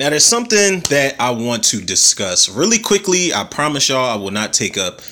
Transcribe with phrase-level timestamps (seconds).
[0.00, 3.34] Now, there's something that I want to discuss really quickly.
[3.34, 5.02] I promise y'all I will not take up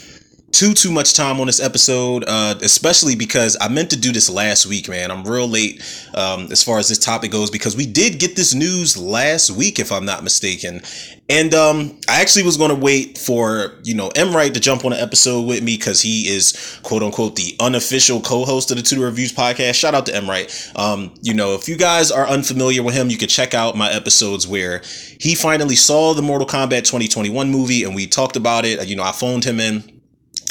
[0.50, 4.30] too too much time on this episode uh especially because i meant to do this
[4.30, 5.10] last week man.
[5.10, 5.82] I'm real late
[6.14, 9.79] um as far as this topic goes because we did get this news last week
[9.79, 10.80] if i'm not mistaken.
[11.29, 14.34] And um i actually was going to wait for you know m.
[14.34, 18.20] Right to jump on an episode with me because he is quote unquote the unofficial
[18.20, 19.74] co-host of the tutor reviews podcast.
[19.74, 20.28] Shout out to m.
[20.28, 23.77] Right um you know if you guys are unfamiliar with him you can check out
[23.77, 24.83] my episodes where
[25.20, 28.88] he finally saw the mortal kombat 2021 movie and we talked about it.
[28.88, 29.98] You know i phoned him in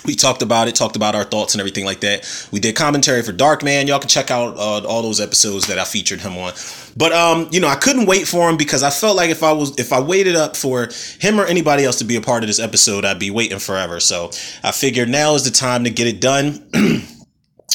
[0.05, 2.47] we talked about it, talked about our thoughts and everything like that.
[2.51, 3.87] We did commentary for Darkman.
[3.87, 6.53] Y'all can check out uh, all those episodes that I featured him on.
[6.95, 9.51] But um, you know, I couldn't wait for him because I felt like if I
[9.51, 10.89] was if I waited up for
[11.19, 13.99] him or anybody else to be a part of this episode, I'd be waiting forever.
[13.99, 14.31] So
[14.63, 16.69] I figured now is the time to get it done.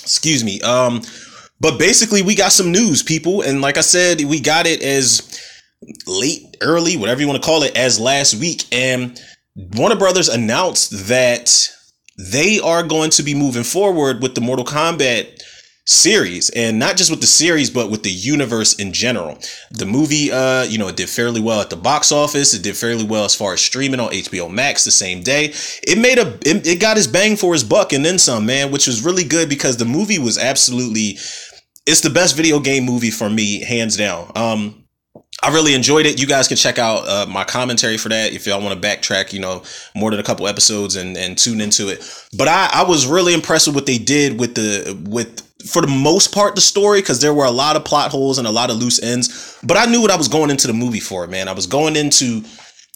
[0.03, 0.61] Excuse me.
[0.63, 1.03] Um,
[1.61, 5.41] but basically, we got some news, people, and like I said, we got it as
[6.07, 9.21] late, early, whatever you want to call it, as last week, and
[9.55, 11.71] Warner Brothers announced that
[12.17, 15.43] they are going to be moving forward with the Mortal Kombat
[15.85, 19.37] series and not just with the series but with the universe in general.
[19.73, 22.55] The movie uh you know it did fairly well at the box office.
[22.55, 25.53] It did fairly well as far as streaming on hbo max the same day.
[25.83, 28.71] It made a it, it got his bang for his buck and then some man
[28.71, 31.19] which was really good because the movie was absolutely
[31.85, 34.31] it's the best video game movie for me hands down.
[34.37, 34.82] Um
[35.43, 36.21] I really enjoyed it.
[36.21, 39.33] You guys can check out uh, my commentary for that if y'all want to backtrack,
[39.33, 39.63] you know,
[39.97, 42.09] more than a couple episodes and, and tune into it.
[42.37, 45.89] But I, I was really impressed with what they did with the with for the
[45.89, 48.71] most part the story because there were a lot of plot holes and a lot
[48.71, 49.59] of loose ends.
[49.65, 51.49] But I knew what I was going into the movie for, man.
[51.49, 52.43] I was going into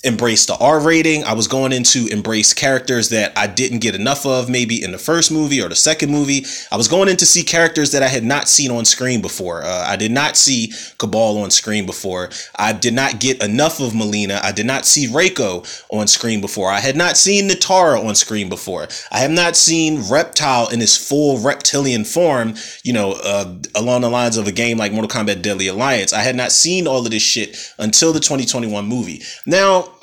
[0.05, 1.25] embrace the R rating.
[1.25, 4.99] I was going into embrace characters that I didn't get enough of, maybe in the
[4.99, 6.45] first movie or the second movie.
[6.71, 9.65] I was going in to see characters that I had not seen on screen before.
[9.65, 12.29] Uh, I did not see Kabal on screen before.
[12.57, 14.43] I did not get enough of Mileena.
[14.43, 16.71] I did not see Reiko on screen before.
[16.71, 18.89] I had not seen Nitara on screen before.
[19.11, 22.55] I have not seen Reptile in his full reptilian form,
[22.85, 26.13] you know, uh, along the lines of a game like Mortal Kombat Deadly Alliance.
[26.13, 29.23] I had not seen all of this shit until the 2021 movie.
[29.47, 29.95] Now,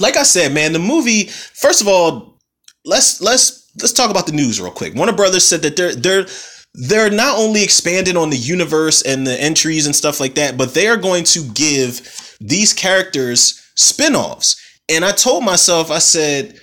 [0.00, 1.26] like I said, man, the movie.
[1.26, 2.38] First of all,
[2.84, 4.94] let's let's let's talk about the news real quick.
[4.94, 6.26] Warner Brothers said that they're they're
[6.74, 10.74] they're not only expanding on the universe and the entries and stuff like that, but
[10.74, 14.56] they are going to give these characters spin-offs.
[14.88, 16.58] And I told myself, I said,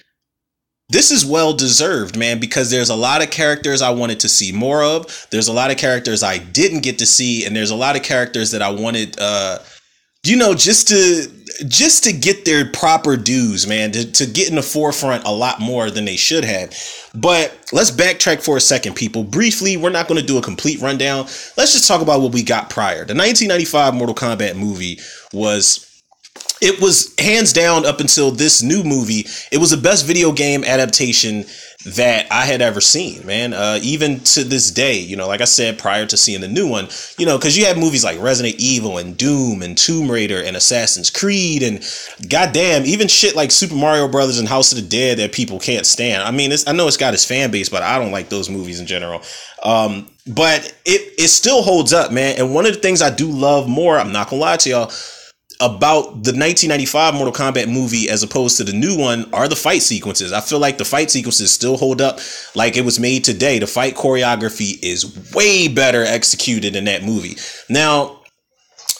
[0.89, 4.51] this is well deserved, man, because there's a lot of characters I wanted to see
[4.51, 5.28] more of.
[5.29, 8.01] There's a lot of characters I didn't get to see, and there's a lot of
[8.01, 9.59] characters that I wanted uh
[10.24, 11.28] you know, just to
[11.68, 15.59] just to get their proper dues, man, to, to get in the forefront a lot
[15.59, 16.74] more than they should have.
[17.13, 19.24] But let's backtrack for a second, people.
[19.24, 21.25] Briefly, we're not going to do a complete rundown.
[21.57, 23.06] Let's just talk about what we got prior.
[23.06, 25.00] The 1995 Mortal Kombat movie
[25.34, 25.85] was
[26.62, 30.63] it was hands down up until this new movie, it was the best video game
[30.63, 31.46] adaptation
[31.85, 33.53] that I had ever seen, man.
[33.53, 36.67] Uh, even to this day, you know, like I said prior to seeing the new
[36.67, 40.44] one, you know, because you have movies like Resident Evil and Doom and Tomb Raider
[40.44, 41.81] and Assassin's Creed and
[42.29, 45.85] goddamn, even shit like Super Mario Brothers and House of the Dead that people can't
[45.85, 46.22] stand.
[46.23, 48.81] I mean, I know it's got its fan base, but I don't like those movies
[48.81, 49.22] in general.
[49.63, 52.35] Um, but it it still holds up, man.
[52.39, 54.91] And one of the things I do love more, I'm not gonna lie to y'all
[55.61, 59.81] about the 1995 Mortal Kombat movie as opposed to the new one are the fight
[59.81, 60.31] sequences.
[60.31, 62.19] I feel like the fight sequences still hold up
[62.55, 63.59] like it was made today.
[63.59, 67.35] The fight choreography is way better executed in that movie.
[67.67, 68.19] Now,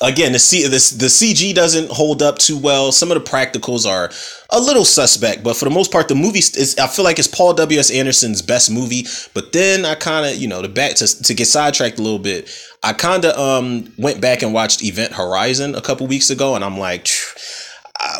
[0.02, 2.92] again, the C the, the CG doesn't hold up too well.
[2.92, 4.12] Some of the practicals are
[4.50, 6.78] a little suspect, but for the most part, the movie is.
[6.80, 9.06] I feel like it's Paul W S Anderson's best movie.
[9.34, 12.20] But then I kind of, you know, the back to to get sidetracked a little
[12.20, 12.50] bit.
[12.84, 16.64] I kind of um went back and watched Event Horizon a couple weeks ago, and
[16.64, 17.10] I'm like.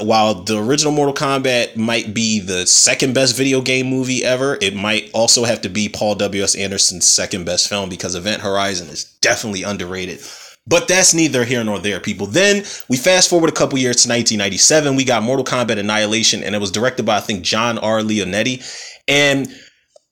[0.02, 4.76] While the original Mortal Kombat might be the second best video game movie ever, it
[4.76, 6.54] might also have to be Paul W.S.
[6.54, 10.20] Anderson's second best film because Event Horizon is definitely underrated.
[10.68, 12.28] But that's neither here nor there, people.
[12.28, 14.96] Then we fast forward a couple years to 1997.
[14.96, 18.02] We got Mortal Kombat Annihilation, and it was directed by, I think, John R.
[18.02, 18.64] Leonetti.
[19.08, 19.48] And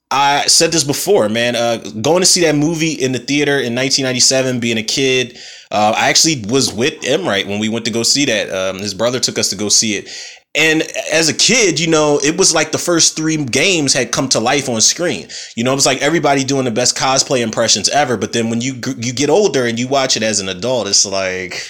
[0.09, 1.55] I said this before, man.
[1.55, 5.37] Uh, going to see that movie in the theater in 1997, being a kid,
[5.71, 8.49] uh, I actually was with Emright when we went to go see that.
[8.49, 10.09] Um, his brother took us to go see it,
[10.55, 14.27] and as a kid, you know, it was like the first three games had come
[14.29, 15.27] to life on screen.
[15.55, 18.17] You know, it was like everybody doing the best cosplay impressions ever.
[18.17, 21.05] But then when you you get older and you watch it as an adult, it's
[21.05, 21.61] like,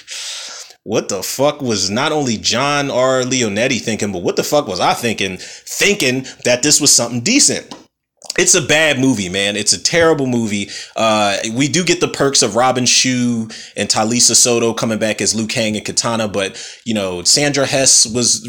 [0.84, 3.24] what the fuck was not only John R.
[3.24, 5.38] Leonetti thinking, but what the fuck was I thinking?
[5.38, 7.74] Thinking that this was something decent.
[8.38, 9.56] It's a bad movie, man.
[9.56, 10.70] It's a terrible movie.
[10.96, 15.34] Uh, we do get the perks of Robin Shou and Talisa Soto coming back as
[15.34, 16.56] Liu Kang and Katana, but
[16.86, 18.48] you know Sandra Hess was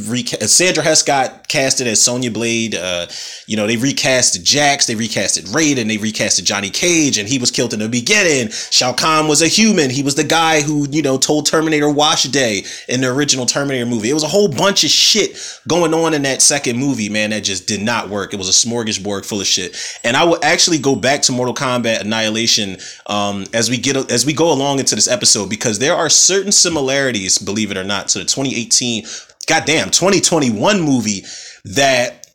[0.53, 2.75] Sandra Hess got casted as Sonya Blade.
[2.75, 3.07] Uh,
[3.47, 7.51] you know they recasted Jax, they recasted Raiden, they recasted Johnny Cage, and he was
[7.51, 8.51] killed in the beginning.
[8.51, 9.89] Shao Kahn was a human.
[9.89, 13.87] He was the guy who you know told Terminator wash day in the original Terminator
[13.87, 14.11] movie.
[14.11, 17.31] It was a whole bunch of shit going on in that second movie, man.
[17.31, 18.35] That just did not work.
[18.35, 19.78] It was a smorgasbord full of shit.
[20.05, 22.77] And I will actually go back to Mortal Kombat Annihilation
[23.07, 26.53] um, as we get as we go along into this episode because there are certain
[26.53, 29.05] similarities, believe it or not, to the 2018,
[29.47, 31.23] goddamn 2021 movie
[31.65, 32.27] that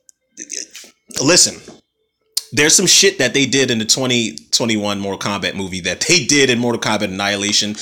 [1.23, 1.59] listen.
[2.55, 6.51] There's some shit that they did in the 2021 Mortal Kombat movie that they did
[6.51, 7.75] in Mortal Kombat Annihilation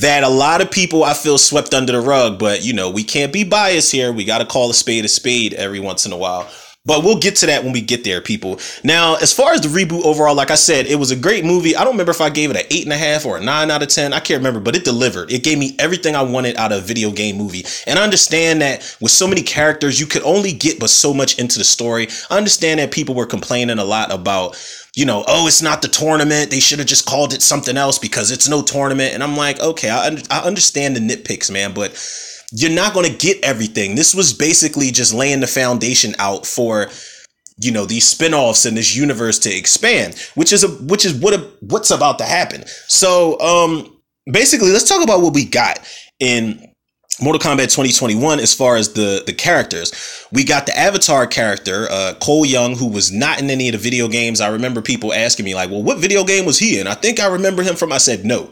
[0.00, 3.04] that a lot of people I feel swept under the rug, but you know, we
[3.04, 4.12] can't be biased here.
[4.12, 6.50] We got to call a spade a spade every once in a while.
[6.86, 8.60] But we'll get to that when we get there, people.
[8.82, 11.74] Now, as far as the reboot overall, like I said, it was a great movie.
[11.74, 13.70] I don't remember if I gave it an eight and a half or a nine
[13.70, 14.12] out of ten.
[14.12, 15.32] I can't remember, but it delivered.
[15.32, 17.64] It gave me everything I wanted out of a video game movie.
[17.86, 21.38] And I understand that with so many characters, you could only get but so much
[21.38, 22.08] into the story.
[22.28, 24.54] I understand that people were complaining a lot about
[24.94, 26.50] you know, oh, it's not the tournament.
[26.50, 29.12] They should have just called it something else because it's no tournament.
[29.12, 31.94] And I'm like, okay, I, I understand the nitpicks, man, but
[32.54, 33.96] you're not going to get everything.
[33.96, 36.88] This was basically just laying the foundation out for
[37.58, 41.34] you know these spin-offs in this universe to expand which is a which is what
[41.34, 43.96] a, what's about to happen so um
[44.32, 45.78] basically let's talk about what we got
[46.18, 46.60] in
[47.22, 49.92] Mortal Kombat 2021 as far as the the characters.
[50.32, 53.78] We got the Avatar character, uh, Cole Young, who was not in any of the
[53.78, 54.40] video games.
[54.40, 57.20] I remember people asking me like, "Well, what video game was he in?" I think
[57.20, 58.50] I remember him from I said, "No."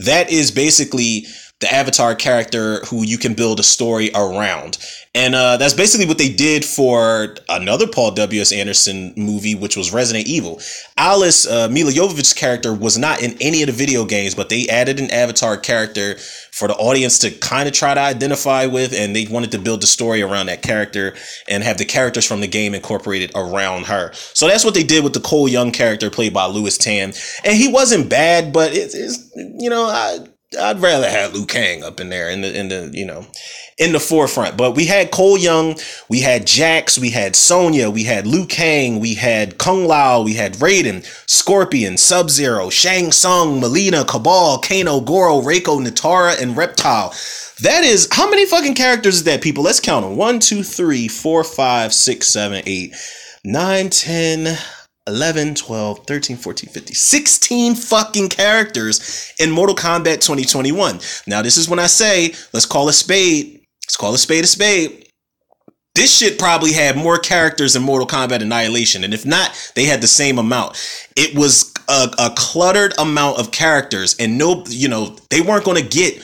[0.00, 1.26] That is basically
[1.60, 4.78] the avatar character who you can build a story around.
[5.14, 8.52] And uh, that's basically what they did for another Paul W.S.
[8.52, 10.60] Anderson movie, which was Resident Evil.
[10.96, 14.68] Alice, uh, Milla Jovovich's character, was not in any of the video games, but they
[14.68, 16.14] added an avatar character
[16.52, 19.82] for the audience to kind of try to identify with, and they wanted to build
[19.82, 21.14] the story around that character
[21.48, 24.12] and have the characters from the game incorporated around her.
[24.14, 27.12] So that's what they did with the Cole Young character played by Lewis Tan.
[27.44, 30.20] And he wasn't bad, but it's, it's you know, I
[30.58, 33.24] I'd rather have Liu Kang up in there in the in the you know
[33.78, 34.56] in the forefront.
[34.56, 35.76] But we had Cole Young,
[36.08, 40.34] we had Jax, we had Sonya, we had Liu Kang, we had Kung Lao, we
[40.34, 47.14] had Raiden, Scorpion, Sub Zero, Shang Tsung, Mileena, Kabal, Kano, Goro, Reiko, Nitara, and Reptile.
[47.60, 49.62] That is how many fucking characters is that, people?
[49.62, 50.16] Let's count them.
[50.16, 52.96] One, two, three, four, five, six, seven, eight,
[53.44, 54.58] nine, ten.
[55.10, 61.00] 11, 12, 13, 14, 15, 16 fucking characters in Mortal Kombat 2021.
[61.26, 63.60] Now, this is when I say, let's call a spade.
[63.84, 65.08] Let's call a spade a spade.
[65.96, 69.02] This shit probably had more characters in Mortal Kombat Annihilation.
[69.02, 70.78] And if not, they had the same amount.
[71.16, 75.82] It was a, a cluttered amount of characters, and no, you know, they weren't going
[75.82, 76.22] to get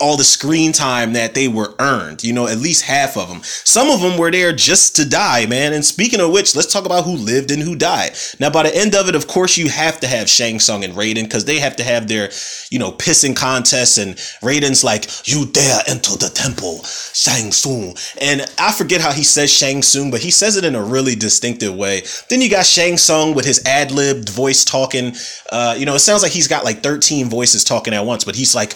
[0.00, 3.40] all the screen time that they were earned, you know, at least half of them.
[3.42, 5.72] Some of them were there just to die, man.
[5.72, 8.12] And speaking of which, let's talk about who lived and who died.
[8.38, 10.94] Now, by the end of it, of course, you have to have Shang Tsung and
[10.94, 12.30] Raiden because they have to have their,
[12.70, 13.98] you know, pissing contests.
[13.98, 17.96] And Raiden's like, you dare enter the temple, Shang Tsung.
[18.20, 21.14] And I forget how he says Shang Tsung, but he says it in a really
[21.14, 22.02] distinctive way.
[22.28, 25.14] Then you got Shang Tsung with his ad libbed voice talking.
[25.50, 28.36] Uh, you know, it sounds like he's got like 13 voices talking at once, but
[28.36, 28.74] he's like,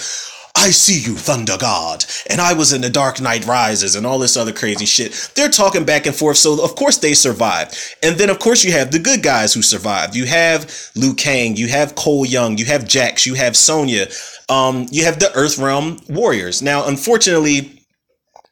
[0.55, 4.19] I see you, Thunder God, and I was in the Dark Knight Rises and all
[4.19, 5.33] this other crazy shit.
[5.35, 7.77] They're talking back and forth, so of course they survived.
[8.03, 10.15] And then of course you have the good guys who survived.
[10.15, 14.07] You have Liu Kang, you have Cole Young, you have Jax, you have Sonya,
[14.49, 16.61] um, you have the Earthrealm Warriors.
[16.61, 17.83] Now, unfortunately,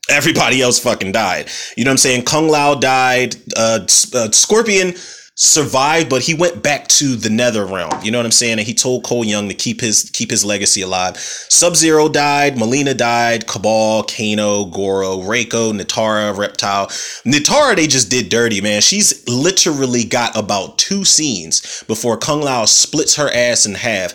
[0.08, 1.48] everybody else fucking died.
[1.76, 2.25] You know what I'm saying?
[2.25, 3.80] Kung Lao died, uh,
[4.14, 4.94] uh Scorpion
[5.42, 7.90] survived, but he went back to the nether realm.
[8.02, 8.59] You know what I'm saying?
[8.59, 11.16] And he told Cole Young to keep his keep his legacy alive.
[11.16, 16.88] Sub Zero died, Mileena died, Kabal, Kano, Goro, Reiko, Nitara, Reptile.
[17.25, 18.82] Nitara, they just did dirty, man.
[18.82, 24.12] She's literally got about two scenes before Kung Lao splits her ass in half.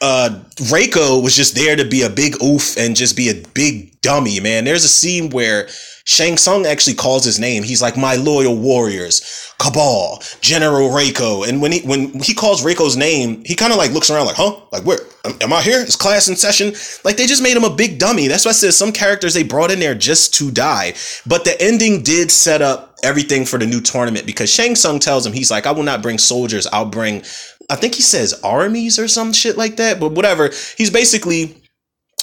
[0.00, 4.00] Uh, Reiko was just there to be a big oof and just be a big
[4.00, 4.64] dummy, man.
[4.64, 5.68] There's a scene where
[6.04, 7.62] Shang Tsung actually calls his name.
[7.62, 11.48] He's like, my loyal warriors, Kabal, General Reiko.
[11.48, 14.36] And when he when he calls Reiko's name, he kind of like looks around like,
[14.36, 14.56] huh?
[14.72, 14.98] Like where?
[15.40, 15.78] Am I here?
[15.78, 16.72] Is class in session?
[17.04, 18.26] Like they just made him a big dummy.
[18.26, 20.94] That's why I said some characters they brought in there just to die.
[21.26, 25.26] But the ending did set up everything for the new tournament because Shang Tsung tells
[25.26, 26.66] him, he's like, I will not bring soldiers.
[26.68, 27.22] I'll bring,
[27.70, 30.00] I think he says armies or some shit like that.
[30.00, 30.50] But whatever.
[30.76, 31.61] He's basically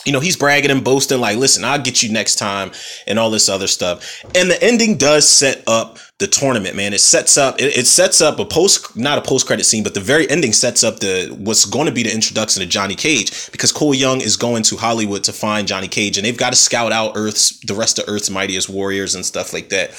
[0.09, 2.71] you know, he's bragging and boasting, like, listen, I'll get you next time
[3.05, 4.23] and all this other stuff.
[4.33, 6.93] And the ending does set up the tournament, man.
[6.93, 9.93] It sets up, it, it sets up a post, not a post credit scene, but
[9.93, 13.51] the very ending sets up the, what's going to be the introduction to Johnny Cage
[13.51, 16.57] because Cole Young is going to Hollywood to find Johnny Cage and they've got to
[16.57, 19.93] scout out Earth's, the rest of Earth's mightiest warriors and stuff like that.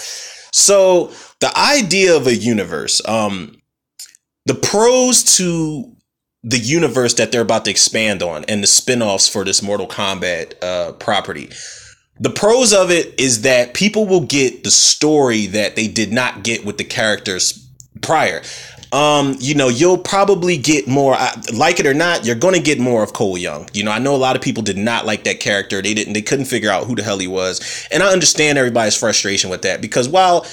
[0.53, 3.59] So the idea of a universe, um,
[4.47, 5.90] the pros to
[6.43, 10.55] the universe that they're about to expand on and the spin-offs for this Mortal Kombat
[10.63, 11.51] uh, property.
[12.19, 16.43] The pros of it is that people will get the story that they did not
[16.43, 17.67] get with the characters
[18.03, 18.43] prior.
[18.93, 21.17] Um, you know, you'll probably get more,
[21.55, 23.69] like it or not, you're going to get more of Cole Young.
[23.73, 25.81] You know, I know a lot of people did not like that character.
[25.81, 27.87] They didn't, they couldn't figure out who the hell he was.
[27.93, 30.45] And I understand everybody's frustration with that because while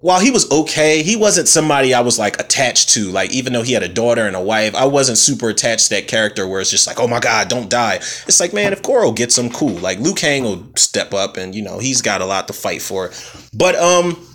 [0.00, 3.10] while he was okay, he wasn't somebody I was like attached to.
[3.10, 5.96] Like, even though he had a daughter and a wife, I wasn't super attached to
[5.96, 7.96] that character where it's just like, oh my God, don't die.
[7.96, 9.74] It's like, man, if Goro gets him, cool.
[9.74, 12.80] Like, Liu Kang will step up and, you know, he's got a lot to fight
[12.80, 13.10] for.
[13.52, 14.26] But, um,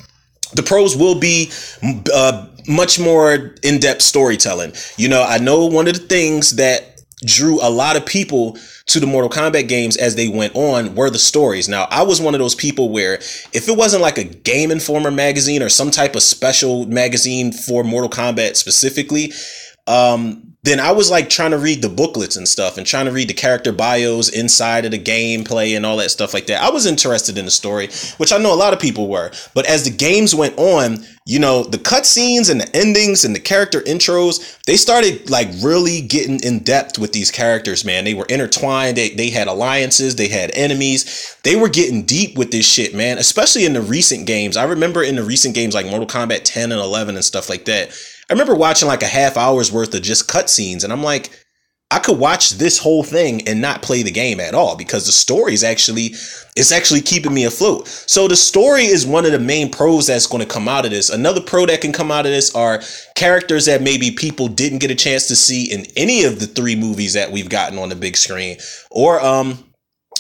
[0.54, 1.52] the pros will be
[2.14, 4.74] uh, much more in-depth storytelling.
[4.98, 6.95] You know, I know one of the things that
[7.26, 11.10] drew a lot of people to the Mortal Kombat games as they went on were
[11.10, 11.68] the stories.
[11.68, 13.16] Now, I was one of those people where
[13.54, 17.84] if it wasn't like a Game Informer magazine or some type of special magazine for
[17.84, 19.34] Mortal Kombat specifically,
[19.88, 23.12] um, then I was like trying to read the booklets and stuff and trying to
[23.12, 26.62] read the character bios inside of the gameplay and all that stuff like that.
[26.62, 29.32] I was interested in the story, which I know a lot of people were.
[29.54, 33.40] But as the games went on, you know, the cutscenes and the endings and the
[33.40, 38.04] character intros, they started like really getting in depth with these characters, man.
[38.04, 38.98] They were intertwined.
[38.98, 41.38] They, they had alliances, they had enemies.
[41.44, 44.58] They were getting deep with this shit, man, especially in the recent games.
[44.58, 47.66] I remember in the recent games like Mortal Kombat 10 and 11 and stuff like
[47.66, 47.96] that
[48.30, 51.32] I remember watching like a half hour's worth of just cutscenes, and I'm like,
[51.92, 55.12] I could watch this whole thing and not play the game at all because the
[55.12, 56.16] story is actually
[56.56, 57.88] it's actually keeping me afloat.
[57.88, 60.92] So the story is one of the main pros that's going to come out of
[60.92, 61.10] this.
[61.10, 62.82] Another pro that can come out of this are
[63.16, 66.76] characters that maybe people didn't get a chance to see in any of the three
[66.76, 68.58] movies that we've gotten on the big screen
[68.90, 69.64] or um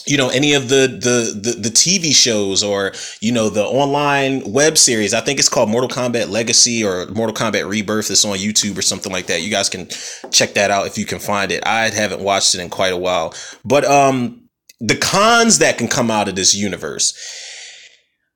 [0.05, 4.51] you know any of the, the the the TV shows or you know the online
[4.51, 5.13] web series.
[5.13, 8.11] I think it's called Mortal Kombat Legacy or Mortal Kombat Rebirth.
[8.11, 9.41] It's on YouTube or something like that.
[9.41, 9.87] You guys can
[10.31, 11.65] check that out if you can find it.
[11.65, 13.33] I haven't watched it in quite a while,
[13.63, 17.13] but um, the cons that can come out of this universe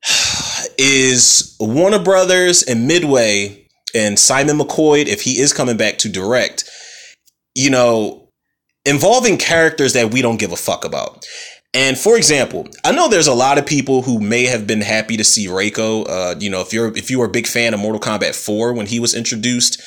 [0.77, 6.69] is Warner Brothers and Midway and Simon McQuoid, if he is coming back to direct,
[7.55, 8.29] you know,
[8.85, 11.25] involving characters that we don't give a fuck about.
[11.73, 15.17] And for example, I know there's a lot of people who may have been happy
[15.17, 16.05] to see Reiko.
[16.09, 18.73] Uh, you know, if you're if you were a big fan of Mortal Kombat 4
[18.73, 19.79] when he was introduced,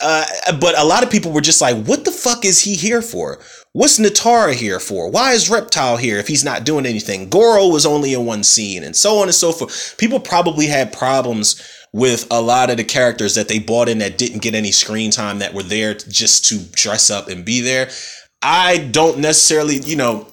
[0.00, 0.24] uh,
[0.60, 3.40] but a lot of people were just like, "What the fuck is he here for?
[3.72, 5.10] What's Nitara here for?
[5.10, 7.28] Why is Reptile here if he's not doing anything?
[7.28, 10.92] Goro was only in one scene, and so on and so forth." People probably had
[10.92, 11.60] problems
[11.92, 15.10] with a lot of the characters that they bought in that didn't get any screen
[15.10, 17.88] time that were there just to dress up and be there.
[18.42, 20.26] I don't necessarily, you know,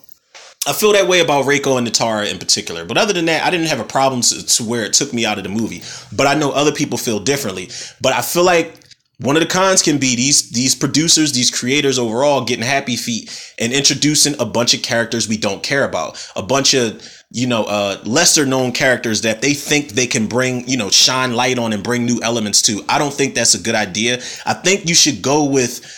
[0.67, 2.85] I feel that way about Reiko and Nitara in particular.
[2.85, 5.25] But other than that, I didn't have a problem to, to, where it took me
[5.25, 5.81] out of the movie.
[6.15, 7.69] But I know other people feel differently.
[7.99, 8.75] But I feel like
[9.21, 13.53] one of the cons can be these these producers, these creators overall getting happy feet
[13.59, 16.27] and introducing a bunch of characters we don't care about.
[16.35, 20.67] A bunch of you know uh, lesser known characters that they think they can bring
[20.67, 22.83] you know shine light on and bring new elements to.
[22.87, 24.21] I don't think that's a good idea.
[24.45, 25.97] I think you should go with.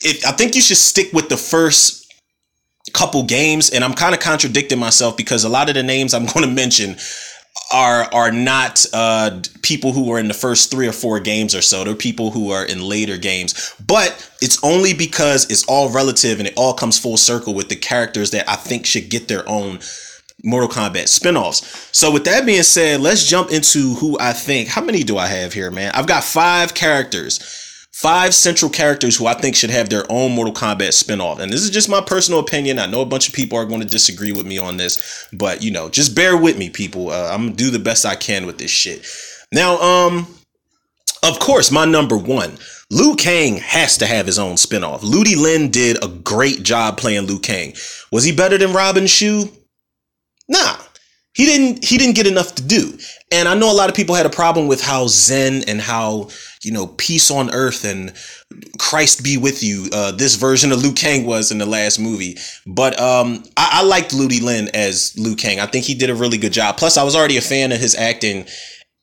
[0.00, 2.01] It, I think you should stick with the first
[2.92, 6.26] couple games and I'm kind of contradicting myself because a lot of the names I'm
[6.32, 6.96] going to mention
[7.72, 11.62] are are not uh, people who were in the first three or four games or
[11.62, 11.84] so.
[11.84, 13.74] They're people who are in later games.
[13.86, 17.76] But it's only because it's all relative and it all comes full circle with the
[17.76, 19.80] characters that I think should get their own
[20.44, 21.94] Mortal Kombat spinoffs.
[21.94, 24.68] So with that being said, let's jump into who I think.
[24.68, 25.92] How many do I have here, man?
[25.94, 27.61] I've got five characters
[27.92, 31.38] five central characters who I think should have their own Mortal Kombat spinoff.
[31.38, 32.78] And this is just my personal opinion.
[32.78, 35.62] I know a bunch of people are going to disagree with me on this, but
[35.62, 37.10] you know, just bear with me, people.
[37.10, 39.06] Uh, I'm gonna do the best I can with this shit.
[39.52, 40.26] Now, um,
[41.22, 42.58] of course, my number one,
[42.90, 45.02] Liu Kang has to have his own spinoff.
[45.02, 47.74] Ludi Lin did a great job playing Liu Kang.
[48.10, 49.48] Was he better than Robin Shou?
[51.42, 52.96] He didn't he didn't get enough to do.
[53.32, 56.28] And i know a lot of people had a problem with how zen and how
[56.62, 58.12] you know peace on earth and
[58.78, 62.36] christ be with you uh, this version of liu kang was in the last movie.
[62.64, 65.58] But um, I, I liked ludi lin as liu kang.
[65.58, 66.76] I think he did a really good job.
[66.76, 68.46] Plus i was already a fan of his acting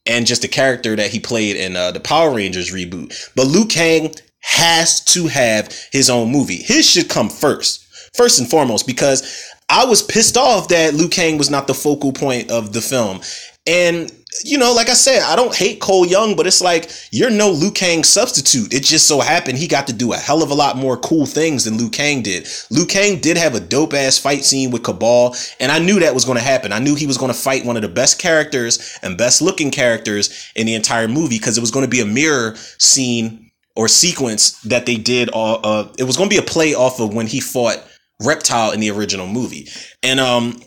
[0.06, 3.14] and just the character that he played in uh, the power rangers reboot.
[3.36, 6.64] But liu kang has to have his own movie.
[6.64, 7.86] His should come first.
[8.16, 12.12] First and foremost because I was pissed off that Liu Kang was not the focal
[12.12, 13.22] point of the film.
[13.68, 14.12] And
[14.44, 17.50] you know, like I said, I don't hate Cole Young, but it's like you're no
[17.50, 18.74] Liu Kang substitute.
[18.74, 21.26] It just so happened he got to do a hell of a lot more cool
[21.26, 22.48] things than Liu Kang did.
[22.70, 26.14] Liu Kang did have a dope ass fight scene with Kabal, and I knew that
[26.14, 26.72] was going to happen.
[26.72, 29.72] I knew he was going to fight one of the best characters and best looking
[29.72, 33.88] characters in the entire movie because it was going to be a mirror scene or
[33.88, 35.30] sequence that they did.
[35.34, 37.84] Uh, uh, it was going to be a play off of when he fought
[38.22, 39.68] Reptile in the original movie,
[40.04, 40.62] and um,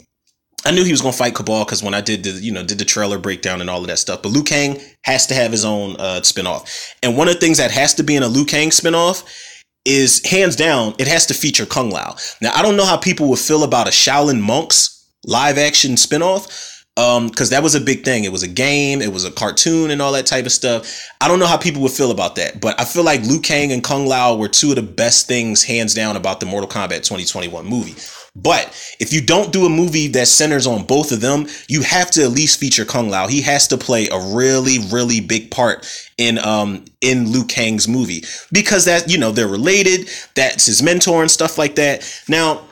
[0.65, 2.79] I knew he was gonna fight Kabal because when I did the you know did
[2.79, 4.23] the trailer breakdown and all of that stuff.
[4.23, 7.59] But Liu Kang has to have his own uh, spinoff, and one of the things
[7.59, 9.25] that has to be in a Liu Kang spinoff
[9.85, 12.17] is hands down it has to feature Kung Lao.
[12.41, 16.72] Now I don't know how people would feel about a Shaolin Monks live action spinoff
[16.97, 18.25] um because that was a big thing.
[18.25, 19.01] It was a game.
[19.01, 21.09] It was a cartoon and all that type of stuff.
[21.21, 23.73] I don't know how people would feel about that but i feel like liu kang
[23.73, 27.03] and kung lao were two of the best things hands down about the mortal kombat
[27.03, 27.95] 2021 movie.
[28.35, 28.67] But
[28.99, 32.23] if you don't do a movie that centers on both of them you have to
[32.23, 33.27] at least feature kung lao.
[33.27, 38.25] He has to play a really really big part in um in liu kang's movie
[38.53, 40.09] because that you know they're related.
[40.35, 42.09] That's his mentor and stuff like that.
[42.29, 42.63] Now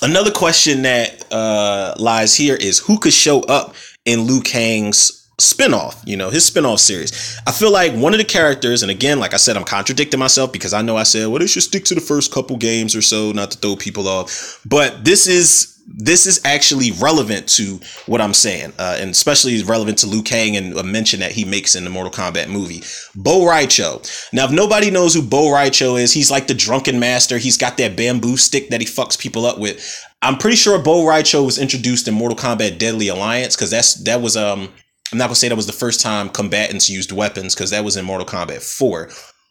[0.00, 3.74] Another question that uh, lies here is who could show up
[4.04, 7.40] in Liu Kang's spinoff, you know, his spinoff series.
[7.46, 10.52] I feel like one of the characters, and again, like I said, I'm contradicting myself
[10.52, 13.02] because I know I said, well, they should stick to the first couple games or
[13.02, 14.60] so, not to throw people off.
[14.66, 19.98] But this is this is actually relevant to what I'm saying, uh, and especially relevant
[19.98, 22.82] to Liu Kang and a mention that he makes in the Mortal Kombat movie.
[23.14, 24.02] Bo' Rai Cho.
[24.32, 27.38] Now, if nobody knows who Bo' Rai Cho is, he's like the drunken master.
[27.38, 30.04] He's got that bamboo stick that he fucks people up with.
[30.20, 33.94] I'm pretty sure Bo' Rai Cho was introduced in Mortal Kombat Deadly Alliance because that's
[34.04, 34.68] that was um
[35.10, 37.96] I'm not gonna say that was the first time combatants used weapons because that was
[37.96, 39.08] in Mortal Kombat 4.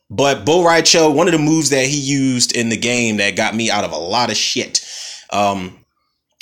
[0.10, 3.36] But Bo' Rai Cho, one of the moves that he used in the game that
[3.36, 4.86] got me out of a lot of shit.
[5.32, 5.80] Um,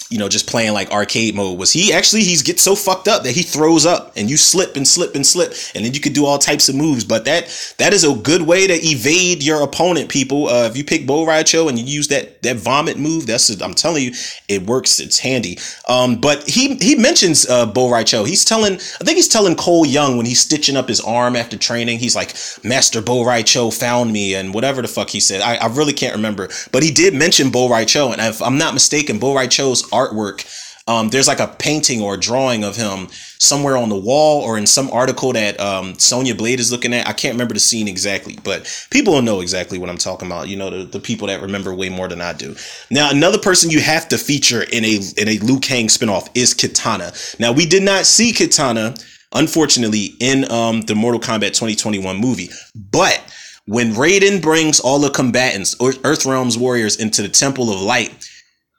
[0.10, 3.24] you know, just playing like arcade mode was he actually he's get so fucked up
[3.24, 6.14] that he throws up and you slip and slip and slip and then you could
[6.14, 7.04] do all types of moves.
[7.04, 10.48] But that that is a good way to evade your opponent, people.
[10.48, 13.50] Uh, if you pick Bo' Rai Cho and you use that that vomit move, that's
[13.62, 14.12] I'm telling you,
[14.48, 15.00] it works.
[15.00, 15.58] It's handy.
[15.88, 18.26] Um, but he he mentions uh, Bo' Rai Cho.
[18.26, 21.58] He's telling I think he's telling Cole Young when he's stitching up his arm after
[21.58, 21.98] training.
[21.98, 25.42] He's like, Master Bo' Rai Cho found me and whatever the fuck he said.
[25.42, 28.60] I, I really can't remember, but he did mention Bo' Rai Cho, and if I'm
[28.60, 30.46] not mistaken, Bo' Rai Cho's artwork.
[30.88, 33.08] Um, there's like a painting or a drawing of him
[33.40, 37.08] somewhere on the wall or in some article that um, Sonya Blade is looking at.
[37.08, 40.48] I can't remember the scene exactly, but people will know exactly what I'm talking about.
[40.48, 42.56] You know, the, the people that remember way more than I do.
[42.92, 46.54] Now, another person you have to feature in a in a Liu Kang spinoff is
[46.54, 47.40] Kitana.
[47.40, 49.04] Now, we did not see Kitana,
[49.34, 53.24] unfortunately, in um, the Mortal Kombat 2021 movie, but
[53.68, 58.30] when Raiden brings all the combatants, Earthrealm's warriors, into the Temple of Light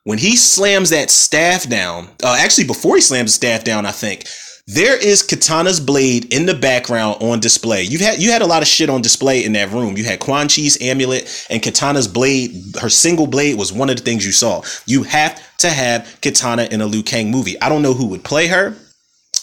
[0.07, 3.91] when he slams that staff down, uh, actually before he slams the staff down, I
[3.91, 4.25] think
[4.69, 7.83] there is Katana's blade in the background on display.
[7.83, 9.97] You had you had a lot of shit on display in that room.
[9.97, 12.77] You had Quan Chi's amulet and Katana's blade.
[12.81, 14.63] Her single blade was one of the things you saw.
[14.87, 17.61] You have to have Katana in a Liu Kang movie.
[17.61, 18.77] I don't know who would play her.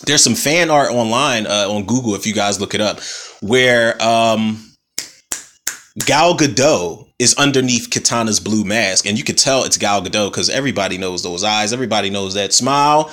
[0.05, 3.01] There's some fan art online uh, on Google if you guys look it up,
[3.41, 4.63] where um,
[5.99, 10.49] Gal Gadot is underneath Katana's blue mask, and you could tell it's Gal Gadot because
[10.49, 13.11] everybody knows those eyes, everybody knows that smile.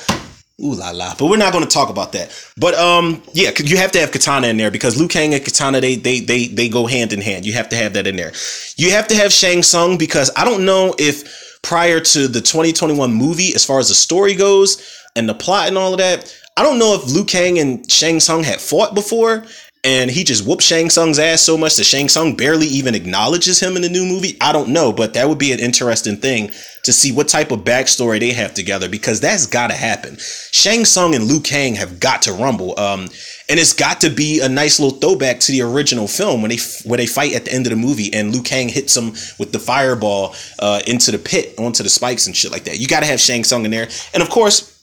[0.63, 1.15] Ooh la la.
[1.15, 2.31] But we're not going to talk about that.
[2.57, 5.81] But um, yeah, you have to have Katana in there because Liu Kang and Katana
[5.81, 7.47] they they they they go hand in hand.
[7.47, 8.33] You have to have that in there.
[8.77, 13.13] You have to have Shang Tsung because I don't know if prior to the 2021
[13.13, 16.63] movie, as far as the story goes and the plot and all of that, I
[16.63, 19.45] don't know if Liu Kang and Shang Tsung had fought before
[19.83, 23.61] and he just whoops Shang Tsung's ass so much that Shang Tsung barely even acknowledges
[23.61, 24.37] him in the new movie.
[24.41, 26.51] I don't know, but that would be an interesting thing
[26.83, 30.17] to see what type of backstory they have together because that's got to happen.
[30.51, 33.09] Shang Tsung and Liu Kang have got to rumble, um,
[33.49, 36.59] and it's got to be a nice little throwback to the original film when they
[36.85, 39.53] where they fight at the end of the movie and Liu Kang hits him with
[39.53, 42.79] the fireball uh, into the pit onto the spikes and shit like that.
[42.79, 44.80] You got to have Shang Tsung in there, and of course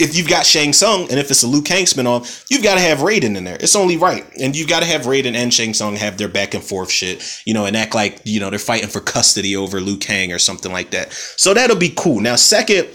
[0.00, 2.80] if you've got Shang Tsung and if it's a Liu Kang spinoff, you've got to
[2.80, 3.56] have Raiden in there.
[3.60, 4.24] It's only right.
[4.40, 7.42] And you've got to have Raiden and Shang Tsung have their back and forth shit,
[7.44, 10.38] you know, and act like, you know, they're fighting for custody over Liu Kang or
[10.38, 11.12] something like that.
[11.12, 12.20] So that'll be cool.
[12.20, 12.88] Now, second,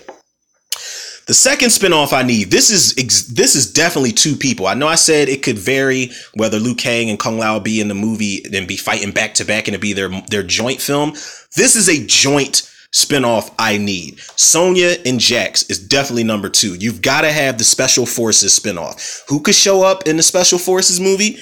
[1.27, 2.93] the second spinoff I need, this is
[3.27, 4.67] this is definitely two people.
[4.67, 7.87] I know I said it could vary whether Liu Kang and Kung Lao be in
[7.87, 11.13] the movie and be fighting back to back and it be their their joint film.
[11.55, 14.19] This is a joint spinoff I need.
[14.37, 16.75] Sonya and Jax is definitely number two.
[16.75, 19.21] You've got to have the Special Forces spinoff.
[19.27, 21.37] Who could show up in the Special Forces movie?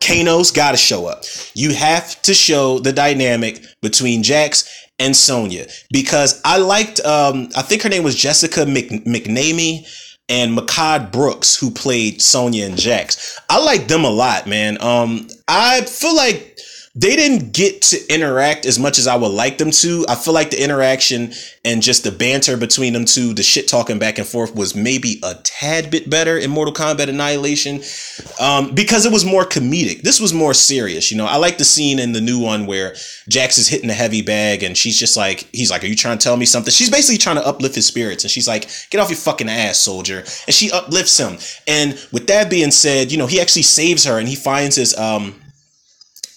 [0.00, 1.24] Kano's got to show up.
[1.54, 7.00] You have to show the dynamic between Jax and Sonya because I liked.
[7.00, 9.86] Um, I think her name was Jessica Mc, McNamee
[10.30, 13.38] and Mehcad Brooks, who played Sonya and Jax.
[13.50, 14.80] I like them a lot, man.
[14.80, 16.58] Um, I feel like
[16.96, 20.06] they didn't get to interact as much as I would like them to.
[20.08, 21.32] I feel like the interaction
[21.64, 25.18] and just the banter between them two, the shit talking back and forth was maybe
[25.24, 27.82] a tad bit better in Mortal Kombat Annihilation
[28.40, 30.02] um, because it was more comedic.
[30.02, 31.10] This was more serious.
[31.10, 32.94] You know, I like the scene in the new one where
[33.28, 36.18] Jax is hitting the heavy bag and she's just like, he's like, Are you trying
[36.18, 36.70] to tell me something?
[36.70, 39.80] She's basically trying to uplift his spirits and she's like, Get off your fucking ass,
[39.80, 40.18] soldier.
[40.18, 41.38] And she uplifts him.
[41.66, 44.96] And with that being said, you know, he actually saves her and he finds his,
[44.96, 45.34] um,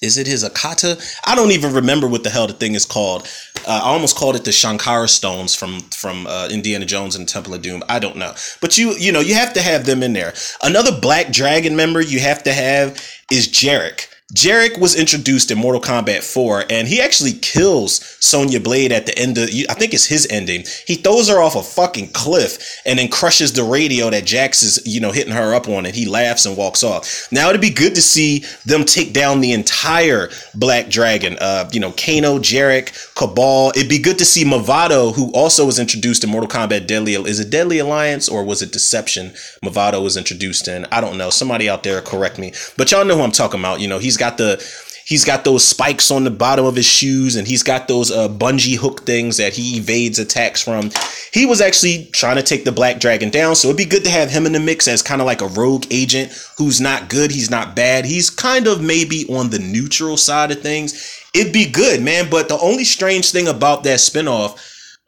[0.02, 1.02] is it his Akata?
[1.26, 3.28] I don't even remember what the hell the thing is called.
[3.68, 7.54] Uh, I almost called it the Shankara stones from from uh, Indiana Jones and Temple
[7.54, 7.84] of Doom.
[7.90, 10.34] I don't know, but you you know you have to have them in there.
[10.62, 14.08] Another Black Dragon member you have to have is Jarek.
[14.34, 19.18] Jarek was introduced in Mortal Kombat 4 and he actually kills Sonya Blade at the
[19.18, 20.66] end of I think it's his ending.
[20.86, 24.86] He throws her off a fucking cliff and then crushes the radio that Jax is,
[24.86, 27.30] you know, hitting her up on and he laughs and walks off.
[27.32, 31.38] Now it'd be good to see them take down the entire Black Dragon.
[31.40, 33.72] Uh, you know, Kano, Jarek, Kabal.
[33.78, 37.40] It'd be good to see Mavado, who also was introduced in Mortal Kombat Deadly is
[37.40, 39.30] it Deadly Alliance or was it Deception?
[39.64, 40.86] Mavado was introduced in.
[40.92, 41.30] I don't know.
[41.30, 42.52] Somebody out there correct me.
[42.76, 43.80] But y'all know who I'm talking about.
[43.80, 44.62] You know, he's got the
[45.08, 48.28] he's got those spikes on the bottom of his shoes and he's got those uh,
[48.28, 50.92] bungee hook things that he evades attacks from.
[51.32, 54.10] He was actually trying to take the Black Dragon down, so it'd be good to
[54.10, 57.32] have him in the mix as kind of like a rogue agent who's not good,
[57.32, 61.24] he's not bad, he's kind of maybe on the neutral side of things.
[61.34, 62.30] It'd be good, man.
[62.30, 64.60] But the only strange thing about that spinoff,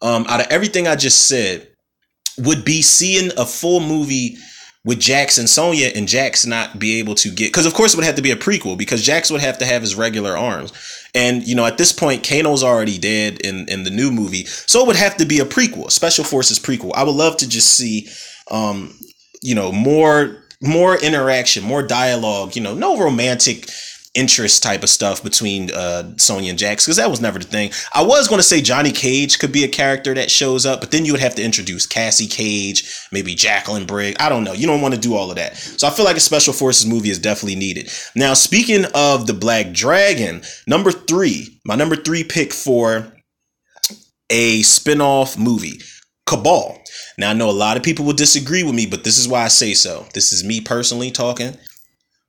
[0.02, 1.68] um, out of everything I just said,
[2.38, 4.38] would be seeing a full movie
[4.90, 7.98] with Jax and Sonya and Jax not be able to get because of course it
[7.98, 10.74] would have to be a prequel because Jax would have to have his regular arms.
[11.14, 14.46] And you know, at this point, Kano's already dead in, in the new movie.
[14.46, 16.92] So it would have to be a prequel, a special forces prequel.
[16.96, 18.08] I would love to just see
[18.50, 18.96] um,
[19.44, 23.70] you know, more more interaction, more dialogue, you know, no romantic
[24.20, 27.72] interest type of stuff between uh, Sonya and Jax because that was never the thing.
[27.94, 30.92] I was going to say Johnny Cage could be a character that shows up, but
[30.92, 34.18] then you would have to introduce Cassie Cage, maybe Jacqueline Brigg.
[34.20, 34.54] I don't know.
[34.54, 35.56] You don't want to do all of that.
[35.58, 37.90] So I feel like a Special Forces movie is definitely needed.
[38.16, 43.14] Now, speaking of the Black Dragon, number three, my number three pick for
[44.30, 45.80] a spin-off movie,
[46.28, 46.78] Kabal.
[47.18, 49.44] Now I know a lot of people will disagree with me, but this is why
[49.44, 50.06] I say so.
[50.14, 51.58] This is me personally talking.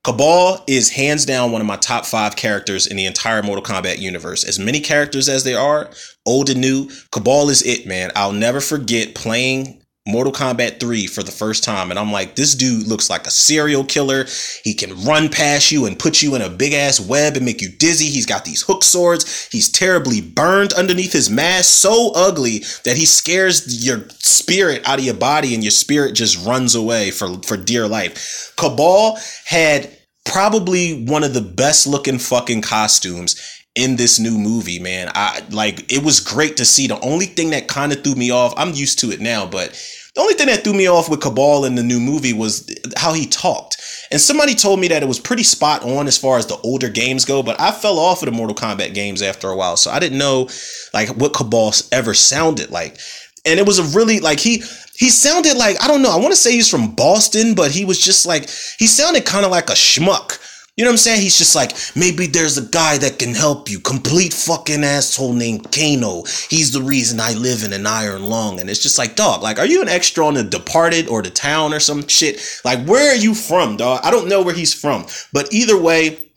[0.03, 3.99] Kabal is hands down one of my top five characters in the entire Mortal Kombat
[3.99, 4.45] universe.
[4.45, 5.91] As many characters as there are,
[6.25, 8.11] old and new, Kabal is it, man.
[8.17, 9.80] I'll never forget playing
[10.11, 11.91] Mortal Kombat 3 for the first time.
[11.91, 14.27] And I'm like, this dude looks like a serial killer.
[14.65, 17.61] He can run past you and put you in a big ass web and make
[17.61, 18.07] you dizzy.
[18.07, 19.49] He's got these hook swords.
[19.51, 25.05] He's terribly burned underneath his mask, so ugly that he scares your spirit out of
[25.05, 28.53] your body and your spirit just runs away for, for dear life.
[28.57, 35.11] Kabal had probably one of the best looking fucking costumes in this new movie, man.
[35.15, 36.87] I like it was great to see.
[36.87, 39.71] The only thing that kind of threw me off, I'm used to it now, but
[40.15, 43.13] the only thing that threw me off with Kabal in the new movie was how
[43.13, 43.77] he talked.
[44.11, 46.89] And somebody told me that it was pretty spot on as far as the older
[46.89, 49.77] games go, but I fell off of the Mortal Kombat games after a while.
[49.77, 50.49] So I didn't know
[50.93, 52.99] like what Kabal ever sounded like.
[53.47, 54.65] And it was a really like he
[54.97, 57.85] he sounded like I don't know, I want to say he's from Boston, but he
[57.85, 60.39] was just like he sounded kind of like a schmuck
[60.77, 61.21] you know what I'm saying?
[61.21, 63.81] He's just like, maybe there's a guy that can help you.
[63.81, 66.23] Complete fucking asshole named Kano.
[66.49, 68.61] He's the reason I live in an iron lung.
[68.61, 71.31] And it's just like, dog, like, are you an extra on The Departed or The
[71.31, 72.41] Town or some shit?
[72.65, 74.01] Like, where are you from, dog?
[74.05, 75.07] I don't know where he's from.
[75.33, 76.30] But either way,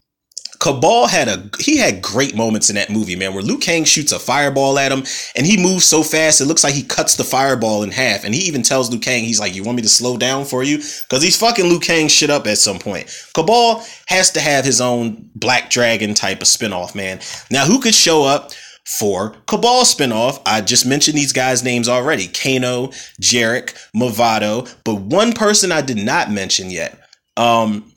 [0.64, 4.14] Kabal had a he had great moments in that movie, man, where Liu Kang shoots
[4.14, 5.04] a fireball at him
[5.36, 8.24] and he moves so fast it looks like he cuts the fireball in half.
[8.24, 10.64] And he even tells Liu Kang, he's like, You want me to slow down for
[10.64, 10.78] you?
[10.78, 13.14] Because he's fucking Liu Kang shit up at some point.
[13.36, 17.20] Kabal has to have his own Black Dragon type of spinoff, man.
[17.52, 18.52] Now, who could show up?
[18.86, 20.42] for Kabal spinoff.
[20.46, 22.88] I just mentioned these guys' names already Kano,
[23.22, 27.00] Jarek, Mavado, but one person I did not mention yet.
[27.38, 27.93] Um,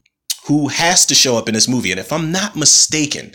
[0.47, 1.91] who has to show up in this movie.
[1.91, 3.33] And if I'm not mistaken,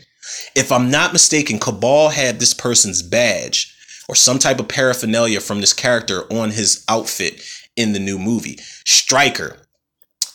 [0.55, 3.75] if I'm not mistaken, Kabal had this person's badge
[4.07, 7.41] or some type of paraphernalia from this character on his outfit
[7.75, 8.57] in the new movie.
[8.85, 9.57] Stryker.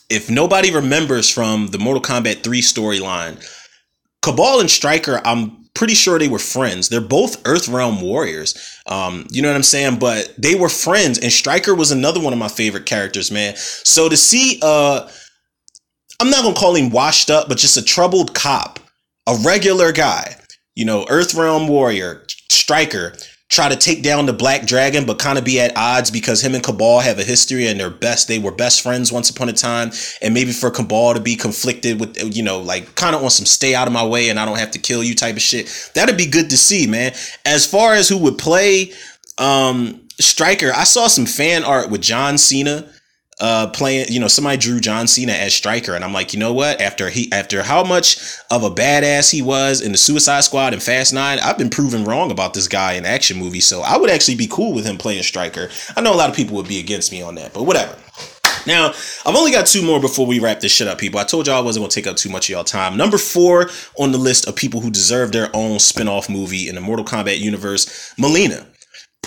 [0.09, 3.45] If nobody remembers from the Mortal Kombat 3 storyline,
[4.23, 6.89] Kabal and Stryker, I'm pretty sure they were friends.
[6.89, 8.57] They're both Earthrealm warriors.
[8.87, 9.99] Um, you know what I'm saying?
[9.99, 13.57] But they were friends, and Stryker was another one of my favorite characters, man.
[13.57, 15.09] So to see uh
[16.21, 18.79] I'm not gonna call him washed up, but just a troubled cop,
[19.27, 20.37] a regular guy,
[20.75, 23.15] you know, Earthrealm Warrior, Stryker,
[23.49, 26.55] try to take down the Black Dragon, but kind of be at odds because him
[26.55, 28.29] and Kabal have a history and they're best.
[28.29, 32.01] They were best friends once upon a time, and maybe for Kabal to be conflicted
[32.01, 34.45] with, you know, like kind of on some stay out of my way and I
[34.45, 35.91] don't have to kill you type of shit.
[35.95, 37.13] That'd be good to see, man.
[37.45, 38.93] As far as who would play
[39.39, 42.91] um Stryker, I saw some fan art with John Cena
[43.41, 46.53] uh playing you know somebody drew john cena as Stryker, and i'm like you know
[46.53, 48.17] what after he after how much
[48.51, 52.05] of a badass he was in the suicide squad and fast nine i've been proven
[52.05, 54.97] wrong about this guy in action movies so i would actually be cool with him
[54.97, 55.69] playing Stryker.
[55.97, 57.97] i know a lot of people would be against me on that but whatever
[58.67, 58.89] now,
[59.25, 61.21] I've only got two more before we wrap this shit up, people.
[61.21, 62.97] I told y'all I wasn't to take up too much of y'all time.
[62.97, 66.75] Number four on the list of people who deserve their own spin off movie in
[66.75, 68.67] the Mortal Kombat universe Mileena.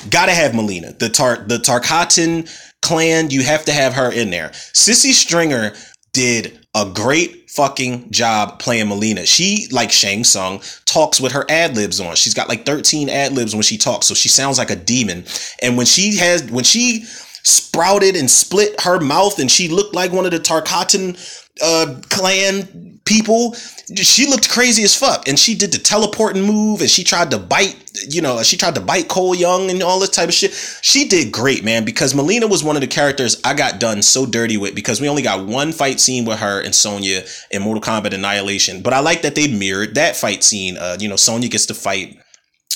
[0.10, 2.50] Gotta have Mileena, The Tar the Tarkatan
[2.82, 4.50] clan, you have to have her in there.
[4.50, 5.74] Sisi Stringer
[6.13, 9.26] did a great fucking job playing Mileena.
[9.26, 12.15] She, like Shang Tsung, talks with her ad libs on.
[12.15, 15.26] She's got like 13 ad libs when she talks, so she sounds like a demon.
[15.62, 17.04] And when she has, when she
[17.44, 21.18] sprouted and split her mouth and she looked like one of the Tarkatan
[21.62, 23.56] uh, clan people,
[23.95, 25.28] she looked crazy as fuck.
[25.28, 27.76] And she did the teleporting move and she tried to bite,
[28.08, 30.54] you know, she tried to bite Cole Young and all this type of shit.
[30.82, 34.26] She did great, man, because Mileena was one of the characters I got done so
[34.26, 37.82] dirty with because we only got one fight scene with her and Sonya in Mortal
[37.82, 38.84] Kombat Annihilation.
[38.84, 40.78] But I like that they mirrored that fight scene.
[40.78, 42.15] Uh, you know, Sonya gets to fight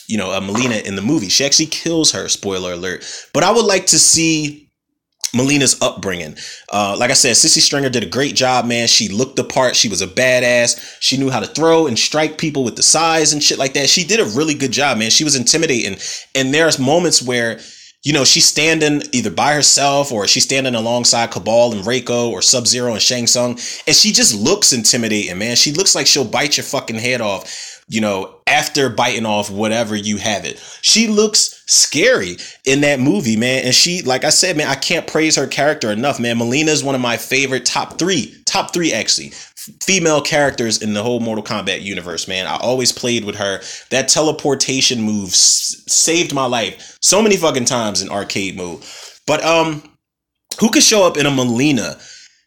[0.08, 1.30] you know, uh, Mileena in the movie.
[1.30, 3.06] She actually kills her, spoiler alert.
[3.34, 4.63] But I would like to see
[5.36, 6.38] Mileena's upbringing.
[6.72, 8.88] Uh, like I said, Sisi Stringer did a great job, man.
[8.88, 9.76] She looked the part.
[9.76, 10.98] She was a badass.
[11.00, 13.90] She knew how to throw and strike people with the size and shit like that.
[13.90, 15.10] She did a really good job, man.
[15.10, 15.98] She was intimidating.
[16.36, 17.60] And there's moments where,
[18.04, 22.42] you know, she's standing either by herself or she's standing alongside Kabal and Reiko or
[22.44, 23.54] Sub Zero and Shang Tsung.
[23.88, 25.56] And she just looks intimidating, man.
[25.56, 29.96] She looks like she'll bite your fucking head off you know, after biting off whatever
[29.96, 30.60] you have it.
[30.82, 33.66] She looks scary in that movie, man.
[33.66, 36.38] And she, like I said, man, I can't praise her character enough, man.
[36.38, 39.30] Mileena is one of my favorite top three, top three actually,
[39.82, 42.48] female characters in the whole Mortal Kombat universe, man.
[42.48, 43.62] I always played with her.
[43.90, 48.84] That teleportation move s- saved my life so many fucking times in arcade mode.
[49.26, 49.82] But um,
[50.60, 52.02] who could show up in a Mileena?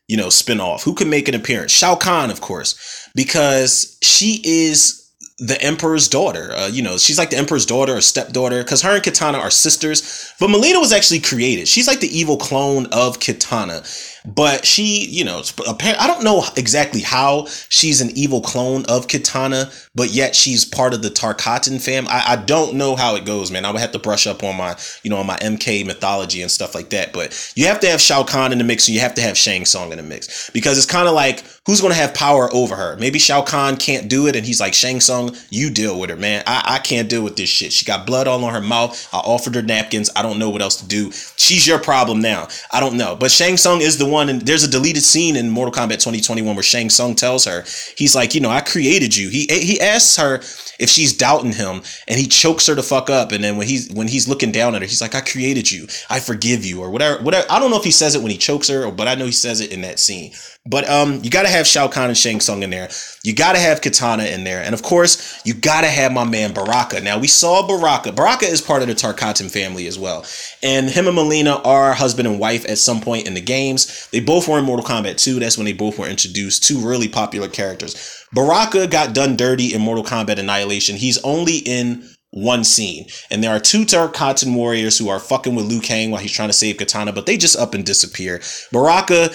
[0.09, 0.85] You know, spin off.
[0.85, 1.73] Who could make an appearance?
[1.73, 5.06] Shao Kahn, of course, because she is
[5.39, 6.53] the emperor's daughter.
[6.53, 9.51] Uh, you know, she's like the emperor's daughter or stepdaughter because her and Kitana are
[9.51, 10.33] sisters.
[10.41, 11.69] But Mileena was actually created.
[11.69, 13.85] She's like the evil clone of Kitana.
[14.27, 19.73] But she, you know, I don't know exactly how she's an evil clone of Kitana,
[19.95, 22.09] but yet she's part of the Tarkatan fam.
[22.09, 23.65] I, I don't know how it goes, man.
[23.65, 26.51] I would have to brush up on my, you know, on my MK mythology and
[26.51, 27.13] stuff like that.
[27.13, 29.39] But you have to have Shao Kahn in the mix, and you have to have
[29.39, 32.49] Shang Tsung in the mix because it's kind of like who's going to have power
[32.53, 32.97] over her?
[32.97, 36.17] Maybe Shao Kahn can't do it, and he's like Shang Tsung, you deal with her,
[36.17, 36.43] man.
[36.47, 37.73] I, I can't deal with this shit.
[37.73, 39.09] She got blood all on her mouth.
[39.13, 40.11] I offered her napkins.
[40.17, 41.11] I don't know what else to do.
[41.37, 42.49] She's your problem now.
[42.73, 45.51] I don't know, but Shang Tsung is the one and there's a deleted scene in
[45.51, 47.65] Mortal Kombat 2021 where Shang Tsung tells her,
[47.97, 49.29] he's like, you know, I created you.
[49.29, 50.37] He he asks her
[50.79, 53.33] if she's doubting him, and he chokes her to fuck up.
[53.33, 55.87] And then when he's when he's looking down at her, he's like, I created you.
[56.11, 57.23] I forgive you, or whatever.
[57.23, 57.47] Whatever.
[57.51, 59.33] I don't know if he says it when he chokes her, but I know he
[59.33, 60.33] says it in that scene.
[60.69, 62.89] But um, you gotta have Shao Kahn and Shang Tsung in there.
[63.23, 67.01] You gotta have Katana in there, and of course, you gotta have my man Baraka.
[67.01, 68.13] Now we saw Baraka.
[68.13, 70.25] Baraka is part of the Tarkatan family as well,
[70.63, 74.09] and him and Mileena are husband and wife at some point in the games.
[74.11, 75.39] They both were in Mortal Kombat 2.
[75.39, 76.65] That's when they both were introduced.
[76.65, 78.25] Two really popular characters.
[78.33, 80.97] Baraka got done dirty in Mortal Kombat Annihilation.
[80.97, 83.07] He's only in one scene.
[83.31, 86.51] And there are two Tarkatan warriors who are fucking with Liu Kang while he's trying
[86.51, 88.43] to save Katana, but they just up and disappear.
[88.73, 89.31] Baraka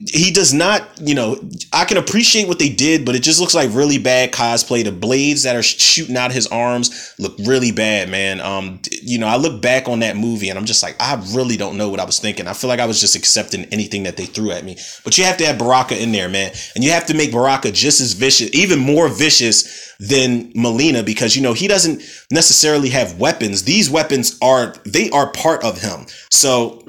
[0.00, 1.36] he does not, you know,
[1.72, 4.84] I can appreciate what they did, but it just looks like really bad cosplay.
[4.84, 8.40] The blades that are shooting out his arms look really bad, man.
[8.40, 11.56] Um, you know, I look back on that movie and I'm just like, I really
[11.56, 12.48] don't know what I was thinking.
[12.48, 14.76] I feel like I was just accepting anything that they threw at me.
[15.04, 17.70] But you have to have Baraka in there, man, and you have to make Baraka
[17.70, 23.18] just as vicious, even more vicious than Mileena, because you know he doesn't necessarily have
[23.18, 23.62] weapons.
[23.62, 26.06] These weapons are they are part of him.
[26.30, 26.84] So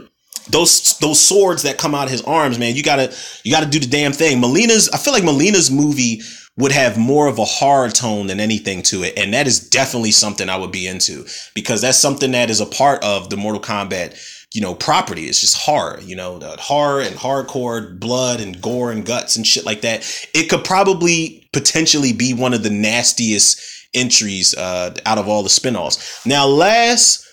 [0.50, 3.80] those those swords that come out of his arms, man, you gotta you gotta do
[3.80, 4.42] the damn thing.
[4.42, 6.22] Mileena's I feel like Mileena's movie
[6.58, 10.12] would have more of a horror tone than anything to it, and that is definitely
[10.12, 13.62] something I would be into because that's something that is a part of the Mortal
[13.62, 14.18] Kombat,
[14.54, 15.26] you know, property.
[15.26, 19.46] It's just horror, you know, the horror and hardcore blood and gore and guts and
[19.46, 20.30] shit like that.
[20.34, 23.62] It could probably potentially be one of the nastiest
[23.94, 26.26] entries uh, out of all the spinoffs.
[26.26, 27.26] Now, last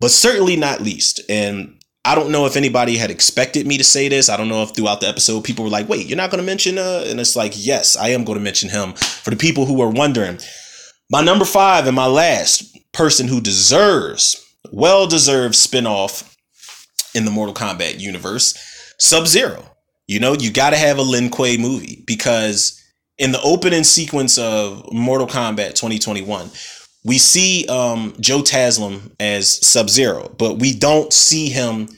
[0.00, 4.08] but certainly not least, and I don't know if anybody had expected me to say
[4.08, 4.30] this.
[4.30, 6.46] I don't know if throughout the episode people were like, "Wait, you're not going to
[6.46, 9.66] mention uh?" And it's like, yes, I am going to mention him for the people
[9.66, 10.38] who are wondering.
[11.10, 14.36] My number five and my last person who deserves,
[14.72, 16.36] well deserved spinoff
[17.14, 18.54] in the Mortal Kombat universe,
[18.98, 19.64] Sub Zero.
[20.06, 22.80] You know, you got to have a Lin Kuei movie because
[23.18, 26.50] in the opening sequence of Mortal Kombat 2021,
[27.04, 31.88] we see um, Joe Taslim as Sub Zero, but we don't see him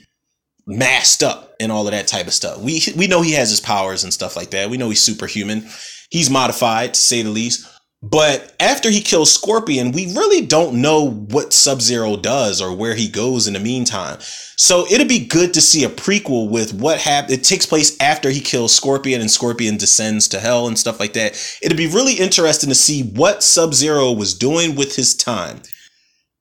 [0.66, 2.58] masked up and all of that type of stuff.
[2.60, 4.70] We we know he has his powers and stuff like that.
[4.70, 5.68] We know he's superhuman.
[6.10, 7.68] He's modified to say the least.
[8.02, 12.96] But after he kills Scorpion, we really don't know what Sub Zero does or where
[12.96, 14.18] he goes in the meantime.
[14.56, 17.34] So it'd be good to see a prequel with what happened.
[17.34, 21.12] It takes place after he kills Scorpion and Scorpion descends to hell and stuff like
[21.12, 21.40] that.
[21.62, 25.62] It'd be really interesting to see what Sub Zero was doing with his time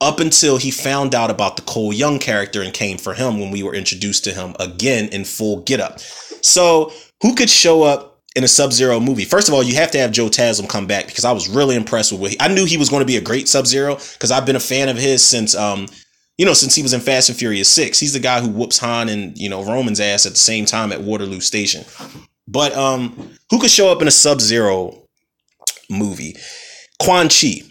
[0.01, 3.51] up until he found out about the Cole Young character and came for him when
[3.51, 5.99] we were introduced to him again in full get up.
[6.41, 9.25] So who could show up in a Sub Zero movie.
[9.25, 11.75] First of all, you have to have Joe Taslim come back because I was really
[11.75, 13.95] impressed with what he, I knew he was going to be a great Sub Zero
[13.95, 15.87] because I've been a fan of his since um
[16.37, 17.99] you know since he was in Fast and Furious Six.
[17.99, 20.91] He's the guy who whoops Han and you know Roman's ass at the same time
[20.91, 21.83] at Waterloo Station.
[22.47, 25.07] But um, who could show up in a Sub Zero
[25.89, 26.35] movie?
[27.01, 27.61] Quan Chi.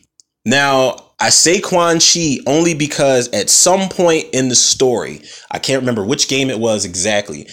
[0.45, 5.81] Now I say Quan Chi only because at some point in the story, I can't
[5.81, 7.47] remember which game it was exactly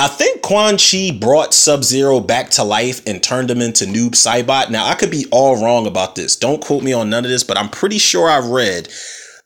[0.00, 4.12] I think Quan Chi brought Sub Zero back to life and turned him into Noob
[4.12, 4.70] Saibot.
[4.70, 6.36] Now, I could be all wrong about this.
[6.36, 8.88] Don't quote me on none of this, but I'm pretty sure I read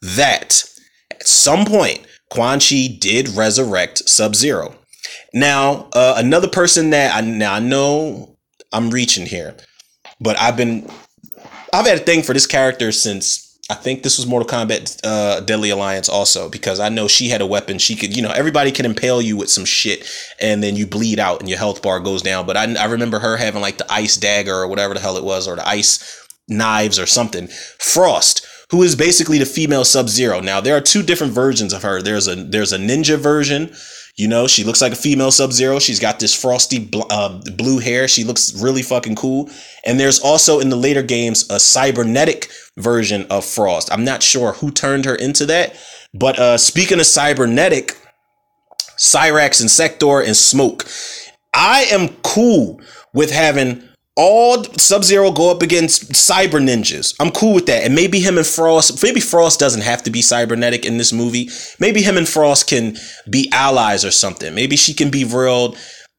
[0.01, 0.63] that
[1.11, 4.77] at some point, Quan Chi did resurrect Sub Zero.
[5.33, 8.37] Now, uh, another person that I now I know
[8.73, 9.57] I'm reaching here,
[10.21, 10.89] but I've been
[11.73, 15.41] I've had a thing for this character since I think this was Mortal Kombat uh,
[15.41, 17.79] Deadly Alliance also because I know she had a weapon.
[17.79, 20.07] She could, you know, everybody can impale you with some shit
[20.39, 22.45] and then you bleed out and your health bar goes down.
[22.45, 25.25] But I, I remember her having like the ice dagger or whatever the hell it
[25.25, 27.49] was or the ice knives or something.
[27.79, 30.41] Frost, who is basically the female Sub Zero.
[30.41, 32.03] Now there are two different versions of her.
[32.03, 33.75] There's a there's a ninja version
[34.17, 35.81] you know, she looks like a female Sub Zero.
[35.81, 38.07] She's got this frosty bl- uh, blue hair.
[38.07, 39.51] She looks really fucking cool.
[39.85, 43.93] And there's also in the later games a cybernetic version of Frost.
[43.93, 45.77] I'm not sure who turned her into that.
[46.13, 47.99] But uh, speaking of cybernetic,
[48.97, 50.87] Cyrax and Sector and Smoke,
[51.53, 52.81] I am cool
[53.13, 53.83] with having
[54.17, 57.15] all Sub Zero go up against cyber ninjas.
[57.19, 57.85] I'm cool with that.
[57.85, 61.49] And maybe him and Frost, maybe Frost doesn't have to be cybernetic in this movie.
[61.81, 62.97] Maybe him and Frost can
[63.29, 64.55] be allies or something.
[64.55, 65.75] Maybe she can be real,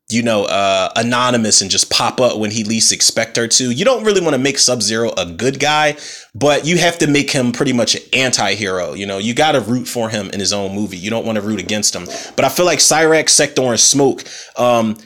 [0.09, 3.71] you know, uh, anonymous and just pop up when he least expect her to.
[3.71, 5.95] You don't really want to make Sub Zero a good guy,
[6.33, 8.93] but you have to make him pretty much an anti hero.
[8.93, 10.97] You know, you got to root for him in his own movie.
[10.97, 12.07] You don't want to root against him.
[12.35, 14.25] But I feel like Cyrax, Sector, and Smoke,
[14.57, 14.97] um,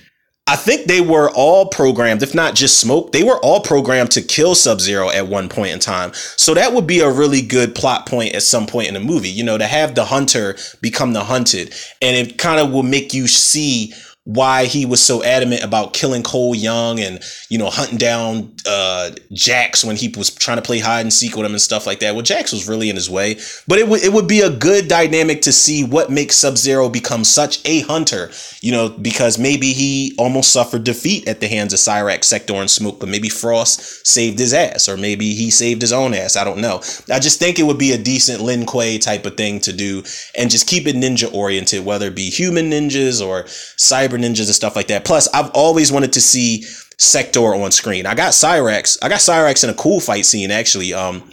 [0.49, 4.21] I think they were all programmed, if not just smoke, they were all programmed to
[4.23, 6.11] kill Sub Zero at one point in time.
[6.37, 9.29] So that would be a really good plot point at some point in the movie,
[9.29, 11.75] you know, to have the hunter become the hunted.
[12.01, 13.93] And it kind of will make you see
[14.29, 19.09] why he was so adamant about killing Cole Young and you know hunting down uh,
[19.33, 21.99] Jax when he was trying to play hide and seek with him and stuff like
[22.01, 22.13] that.
[22.13, 24.87] Well, Jax was really in his way, but it would it would be a good
[24.87, 28.29] dynamic to see what makes Sub Zero become such a hunter.
[28.61, 32.69] You know, because maybe he almost suffered defeat at the hands of Cyrax, Sector, and
[32.69, 36.35] Smoke, but maybe Frost saved his ass, or maybe he saved his own ass.
[36.35, 36.81] I don't know.
[37.11, 40.03] I just think it would be a decent Lin Kuei type of thing to do,
[40.37, 44.55] and just keep it ninja oriented, whether it be human ninjas or cyber ninjas and
[44.55, 45.05] stuff like that.
[45.05, 46.63] Plus, I've always wanted to see
[46.97, 48.05] Sector on screen.
[48.05, 48.97] I got Cyrax.
[49.01, 50.93] I got Cyrax in a cool fight scene actually.
[50.93, 51.29] Um,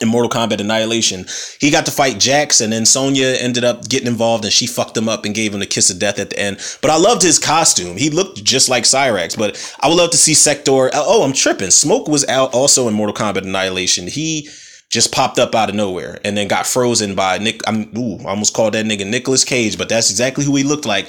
[0.00, 1.26] in Mortal Kombat Annihilation,
[1.60, 4.96] he got to fight Jax, and then Sonya ended up getting involved, and she fucked
[4.96, 6.58] him up and gave him the kiss of death at the end.
[6.80, 9.36] But I loved his costume; he looked just like Cyrax.
[9.36, 10.90] But I would love to see Sector.
[10.94, 11.70] Oh, I'm tripping.
[11.70, 14.06] Smoke was out also in Mortal Kombat Annihilation.
[14.06, 14.48] He
[14.88, 17.60] just popped up out of nowhere and then got frozen by Nick.
[17.66, 20.86] I'm ooh, I almost called that nigga Nicolas Cage, but that's exactly who he looked
[20.86, 21.08] like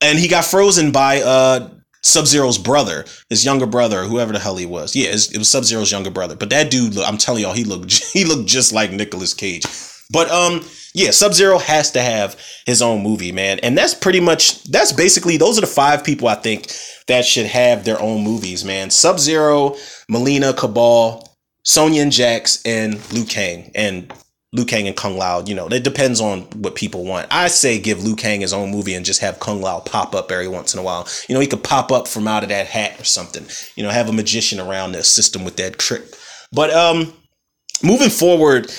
[0.00, 1.70] and he got frozen by uh
[2.02, 4.94] Sub Zero's brother, his younger brother, whoever the hell he was.
[4.94, 6.36] Yeah, it was Sub Zero's younger brother.
[6.36, 9.64] But that dude, I'm telling y'all, he looked he looked just like Nicolas Cage.
[10.10, 14.20] But um, yeah, Sub Zero has to have his own movie, man, and that's pretty
[14.20, 16.72] much that's basically those are the five people I think
[17.08, 18.90] that should have their own movies, man.
[18.90, 19.70] Sub Zero,
[20.10, 21.28] Mileena, Kabal,
[21.64, 24.12] Sonya and Jax, and Liu Kang, and
[24.56, 27.28] Liu Kang and Kung Lao, you know, it depends on what people want.
[27.30, 30.32] I say give Liu Kang his own movie and just have Kung Lao pop up
[30.32, 31.06] every once in a while.
[31.28, 33.46] You know, he could pop up from out of that hat or something.
[33.76, 36.02] You know, have a magician around the system with that trick.
[36.52, 37.12] But um
[37.82, 38.70] moving forward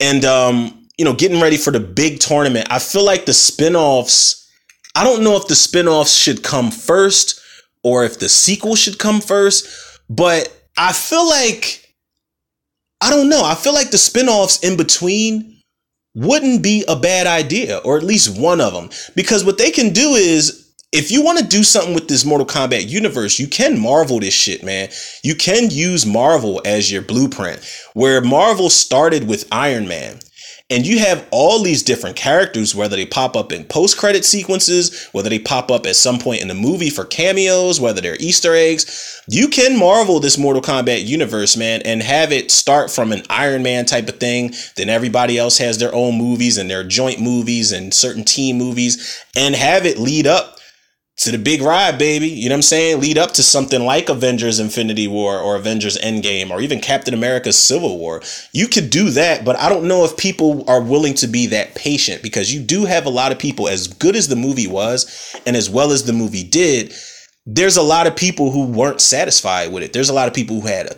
[0.00, 4.48] and um, you know, getting ready for the big tournament, I feel like the spin-offs,
[4.94, 7.40] I don't know if the spin-offs should come first
[7.82, 9.66] or if the sequel should come first,
[10.08, 11.81] but I feel like
[13.02, 13.42] I don't know.
[13.44, 15.60] I feel like the spin-offs in between
[16.14, 18.90] wouldn't be a bad idea, or at least one of them.
[19.16, 22.46] Because what they can do is if you want to do something with this Mortal
[22.46, 24.90] Kombat universe, you can Marvel this shit, man.
[25.24, 27.60] You can use Marvel as your blueprint,
[27.94, 30.20] where Marvel started with Iron Man.
[30.72, 35.06] And you have all these different characters, whether they pop up in post credit sequences,
[35.12, 38.54] whether they pop up at some point in the movie for cameos, whether they're Easter
[38.54, 39.22] eggs.
[39.28, 43.62] You can marvel this Mortal Kombat universe, man, and have it start from an Iron
[43.62, 44.54] Man type of thing.
[44.76, 49.22] Then everybody else has their own movies and their joint movies and certain team movies,
[49.36, 50.56] and have it lead up
[51.24, 52.28] to the big ride, baby.
[52.28, 53.00] You know what I'm saying?
[53.00, 57.58] Lead up to something like Avengers Infinity War or Avengers Endgame or even Captain America's
[57.58, 58.22] Civil War.
[58.52, 61.74] You could do that, but I don't know if people are willing to be that
[61.74, 65.36] patient because you do have a lot of people, as good as the movie was
[65.46, 66.94] and as well as the movie did,
[67.46, 69.92] there's a lot of people who weren't satisfied with it.
[69.92, 70.96] There's a lot of people who had a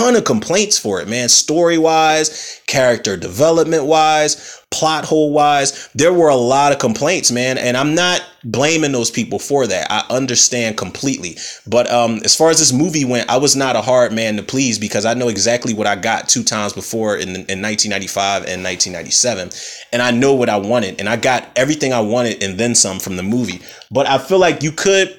[0.00, 1.28] ton of complaints for it, man.
[1.28, 7.58] Story wise, character development wise, plot hole wise, there were a lot of complaints, man.
[7.58, 9.86] And I'm not blaming those people for that.
[9.90, 11.36] I understand completely.
[11.66, 14.42] But um, as far as this movie went, I was not a hard man to
[14.42, 18.64] please because I know exactly what I got two times before in, in 1995 and
[18.64, 19.50] 1997.
[19.92, 20.98] And I know what I wanted.
[20.98, 23.60] And I got everything I wanted and then some from the movie.
[23.90, 25.14] But I feel like you could,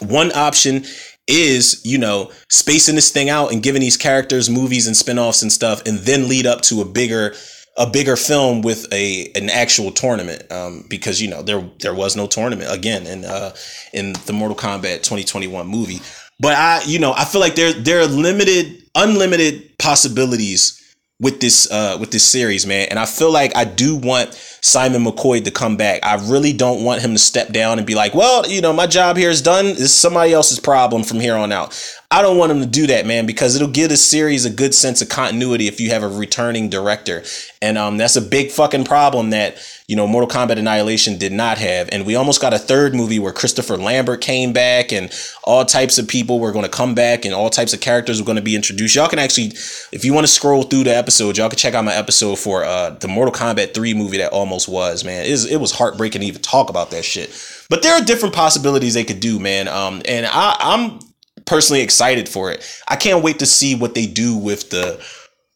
[0.00, 0.84] one option
[1.30, 5.52] is, you know, spacing this thing out and giving these characters movies and spin-offs and
[5.52, 7.34] stuff and then lead up to a bigger
[7.76, 12.16] a bigger film with a an actual tournament um, because you know there there was
[12.16, 13.54] no tournament again in uh,
[13.92, 16.00] in the Mortal Kombat 2021 movie.
[16.40, 20.76] But I you know I feel like there there are limited unlimited possibilities
[21.20, 22.88] with this uh with this series man.
[22.90, 26.00] And I feel like I do want Simon McQuoid to come back.
[26.04, 28.86] I really don't want him to step down and be like, well, you know, my
[28.86, 29.66] job here is done.
[29.66, 31.78] It's somebody else's problem from here on out.
[32.10, 34.74] I don't want him to do that, man, because it'll give the series a good
[34.74, 37.22] sense of continuity if you have a returning director.
[37.62, 39.58] And um, that's a big fucking problem that,
[39.90, 41.88] you know, Mortal Kombat Annihilation did not have.
[41.90, 45.12] And we almost got a third movie where Christopher Lambert came back and
[45.42, 48.24] all types of people were going to come back and all types of characters were
[48.24, 48.94] going to be introduced.
[48.94, 49.46] Y'all can actually,
[49.90, 52.62] if you want to scroll through the episode, y'all can check out my episode for
[52.62, 55.26] uh, the Mortal Kombat 3 movie that almost was, man.
[55.26, 57.36] It was, it was heartbreaking to even talk about that shit.
[57.68, 59.66] But there are different possibilities they could do, man.
[59.66, 61.00] Um, and I, I'm
[61.46, 62.64] personally excited for it.
[62.86, 65.04] I can't wait to see what they do with the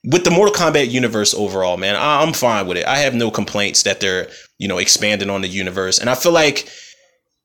[0.04, 1.96] with the Mortal Kombat universe overall, man.
[1.96, 2.86] I, I'm fine with it.
[2.86, 4.28] I have no complaints that they're
[4.58, 6.68] you know expanding on the universe, and I feel like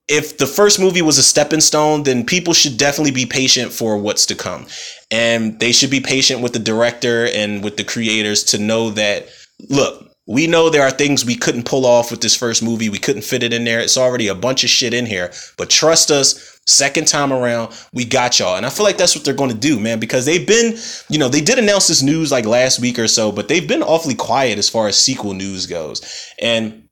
[0.09, 3.95] if the first movie was a stepping stone, then people should definitely be patient for
[3.95, 4.65] what's to come.
[5.11, 9.29] And they should be patient with the director and with the creators to know that,
[9.69, 12.89] look, we know there are things we couldn't pull off with this first movie.
[12.89, 13.79] We couldn't fit it in there.
[13.79, 15.31] It's already a bunch of shit in here.
[15.57, 18.55] But trust us, second time around, we got y'all.
[18.55, 20.77] And I feel like that's what they're going to do, man, because they've been,
[21.09, 23.83] you know, they did announce this news like last week or so, but they've been
[23.83, 26.01] awfully quiet as far as sequel news goes.
[26.41, 26.89] And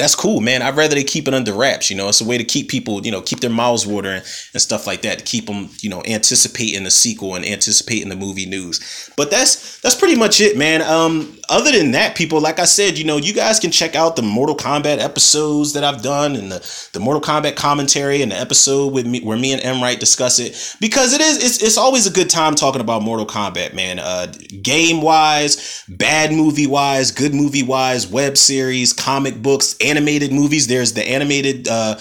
[0.00, 0.62] that's cool, man.
[0.62, 1.90] I'd rather they keep it under wraps.
[1.90, 4.22] You know, it's a way to keep people, you know, keep their mouths watering
[4.54, 8.16] and stuff like that to keep them, you know, anticipating the sequel and anticipating the
[8.16, 9.10] movie news.
[9.16, 10.80] But that's that's pretty much it, man.
[10.82, 14.14] Um, other than that, people, like I said, you know, you guys can check out
[14.14, 18.36] the Mortal Kombat episodes that I've done and the, the Mortal Kombat commentary and the
[18.36, 21.76] episode with me where me and M Right discuss it because it is it's it's
[21.76, 23.98] always a good time talking about Mortal Kombat, man.
[23.98, 24.32] Uh,
[24.62, 30.68] game wise, bad movie wise, good movie wise, web series, comic books animated movies.
[30.68, 31.98] There's the animated uh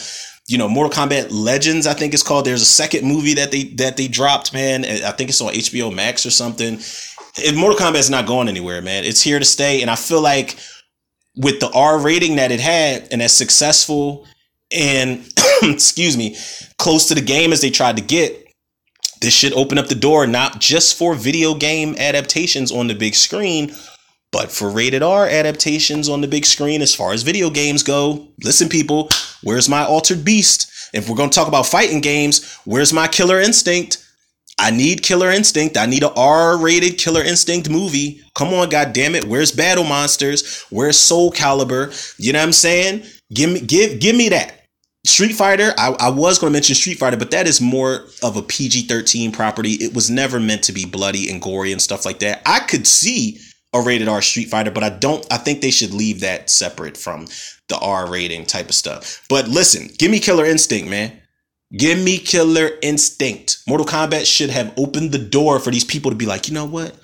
[0.47, 2.45] you know Mortal Kombat Legends I think it's called.
[2.45, 4.85] There's a second movie that they that they dropped, man.
[4.85, 6.79] I think it's on HBO Max or something.
[7.55, 9.03] Mortal Kombat's not going anywhere, man.
[9.03, 10.57] It's here to stay and I feel like
[11.35, 14.27] with the R rating that it had and as successful
[14.71, 15.27] and
[15.63, 16.35] excuse me,
[16.77, 18.45] close to the game as they tried to get,
[19.21, 23.15] this should open up the door not just for video game adaptations on the big
[23.15, 23.73] screen,
[24.31, 28.27] but for rated R adaptations on the big screen, as far as video games go,
[28.43, 29.09] listen, people,
[29.43, 30.71] where's my Altered Beast?
[30.93, 34.05] If we're going to talk about fighting games, where's my Killer Instinct?
[34.59, 35.77] I need Killer Instinct.
[35.77, 38.21] I need a R-rated Killer Instinct movie.
[38.35, 39.23] Come on, God damn it!
[39.23, 40.63] Where's Battle Monsters?
[40.69, 42.15] Where's Soul Calibur?
[42.19, 43.03] You know what I'm saying?
[43.33, 44.55] Give me, give, give me that.
[45.05, 45.73] Street Fighter.
[45.77, 49.31] I, I was going to mention Street Fighter, but that is more of a PG-13
[49.33, 49.71] property.
[49.73, 52.41] It was never meant to be bloody and gory and stuff like that.
[52.45, 53.39] I could see
[53.73, 56.97] a rated R Street Fighter, but I don't I think they should leave that separate
[56.97, 57.27] from
[57.67, 59.23] the R rating type of stuff.
[59.29, 61.18] But listen, give me Killer Instinct, man.
[61.77, 63.59] Give me Killer Instinct.
[63.67, 66.65] Mortal Kombat should have opened the door for these people to be like, you know
[66.65, 66.95] what?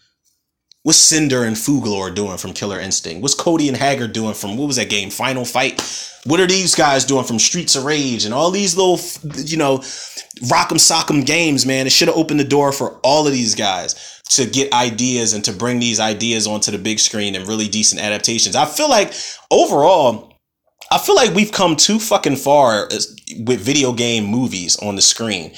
[0.82, 3.22] What's Cinder and Fulgore doing from Killer Instinct?
[3.22, 5.09] What's Cody and Haggard doing from what was that game?
[5.09, 5.82] Final Fight.
[6.26, 8.99] What are these guys doing from Streets of Rage and all these little,
[9.45, 11.88] you know, rock'em sock'em games, man?
[11.88, 15.43] It should have opened the door for all of these guys to get ideas and
[15.45, 18.55] to bring these ideas onto the big screen and really decent adaptations.
[18.55, 19.13] I feel like
[19.51, 20.34] overall,
[20.91, 22.88] I feel like we've come too fucking far
[23.45, 25.53] with video game movies on the screen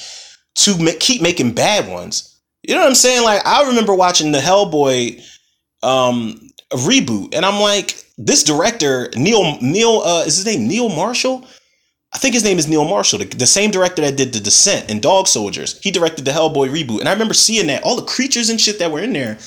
[0.56, 2.40] to keep making bad ones.
[2.64, 3.24] You know what I'm saying?
[3.24, 5.22] Like I remember watching the Hellboy
[5.84, 6.40] um
[6.74, 11.46] reboot, and I'm like, this director Neil Neil uh, is his name Neil Marshall?
[12.14, 14.90] I think his name is Neil Marshall, the, the, same director that did The Descent
[14.90, 15.78] and Dog Soldiers.
[15.82, 18.80] He directed the Hellboy reboot, and I remember seeing that all the creatures and shit
[18.80, 19.38] that were in there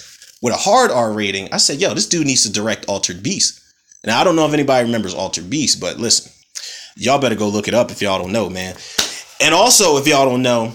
[0.43, 1.53] with a hard R rating.
[1.53, 3.60] I said, yo, this dude needs to direct Altered Beast.
[4.03, 6.33] And I don't know if anybody remembers Altered Beast, but listen,
[6.97, 8.77] y'all better go look it up if y'all don't know, man.
[9.41, 10.73] And also, if y'all don't know,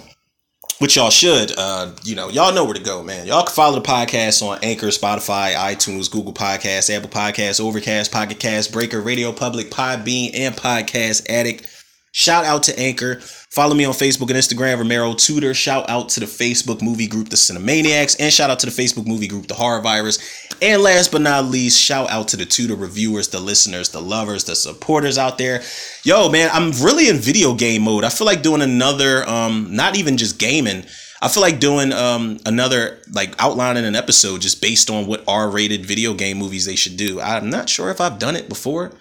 [0.79, 1.53] which y'all should.
[1.57, 3.27] Uh, you know, y'all know where to go, man.
[3.27, 8.39] Y'all can follow the podcast on Anchor, Spotify, iTunes, Google Podcasts, Apple Podcasts, Overcast, Pocket
[8.39, 11.74] Cast, Breaker, Radio Public, Podbean, and Podcast Addict.
[12.17, 13.19] Shout out to Anchor.
[13.19, 15.53] Follow me on Facebook and Instagram, Romero Tudor.
[15.53, 19.05] Shout out to the Facebook movie group, The Cinemaniacs, and shout out to the Facebook
[19.05, 20.17] movie group, The Horror Virus.
[20.61, 24.45] And last but not least, shout out to the Tudor reviewers, the listeners, the lovers,
[24.45, 25.61] the supporters out there.
[26.05, 28.05] Yo, man, I'm really in video game mode.
[28.05, 30.85] I feel like doing another, um, not even just gaming.
[31.21, 35.85] I feel like doing um another like outlining an episode just based on what R-rated
[35.85, 37.19] video game movies they should do.
[37.19, 38.93] I'm not sure if I've done it before.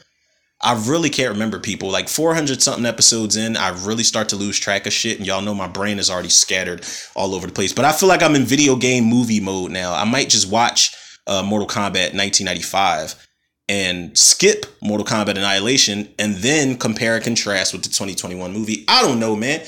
[0.64, 1.90] I really can't remember people.
[1.90, 5.18] Like 400 something episodes in, I really start to lose track of shit.
[5.18, 7.72] And y'all know my brain is already scattered all over the place.
[7.72, 9.94] But I feel like I'm in video game movie mode now.
[9.94, 10.96] I might just watch
[11.26, 13.14] uh, Mortal Kombat 1995
[13.68, 18.84] and skip Mortal Kombat Annihilation and then compare and contrast with the 2021 movie.
[18.88, 19.64] I don't know, man.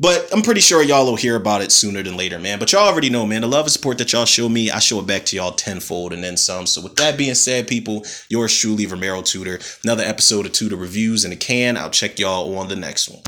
[0.00, 2.58] But I'm pretty sure y'all will hear about it sooner than later, man.
[2.58, 3.42] But y'all already know, man.
[3.42, 6.14] The love and support that y'all show me, I show it back to y'all tenfold
[6.14, 6.64] and then some.
[6.64, 9.58] So with that being said, people, yours truly, Romero Tudor.
[9.84, 11.76] Another episode of Tudor Reviews in a can.
[11.76, 13.20] I'll check y'all on the next one.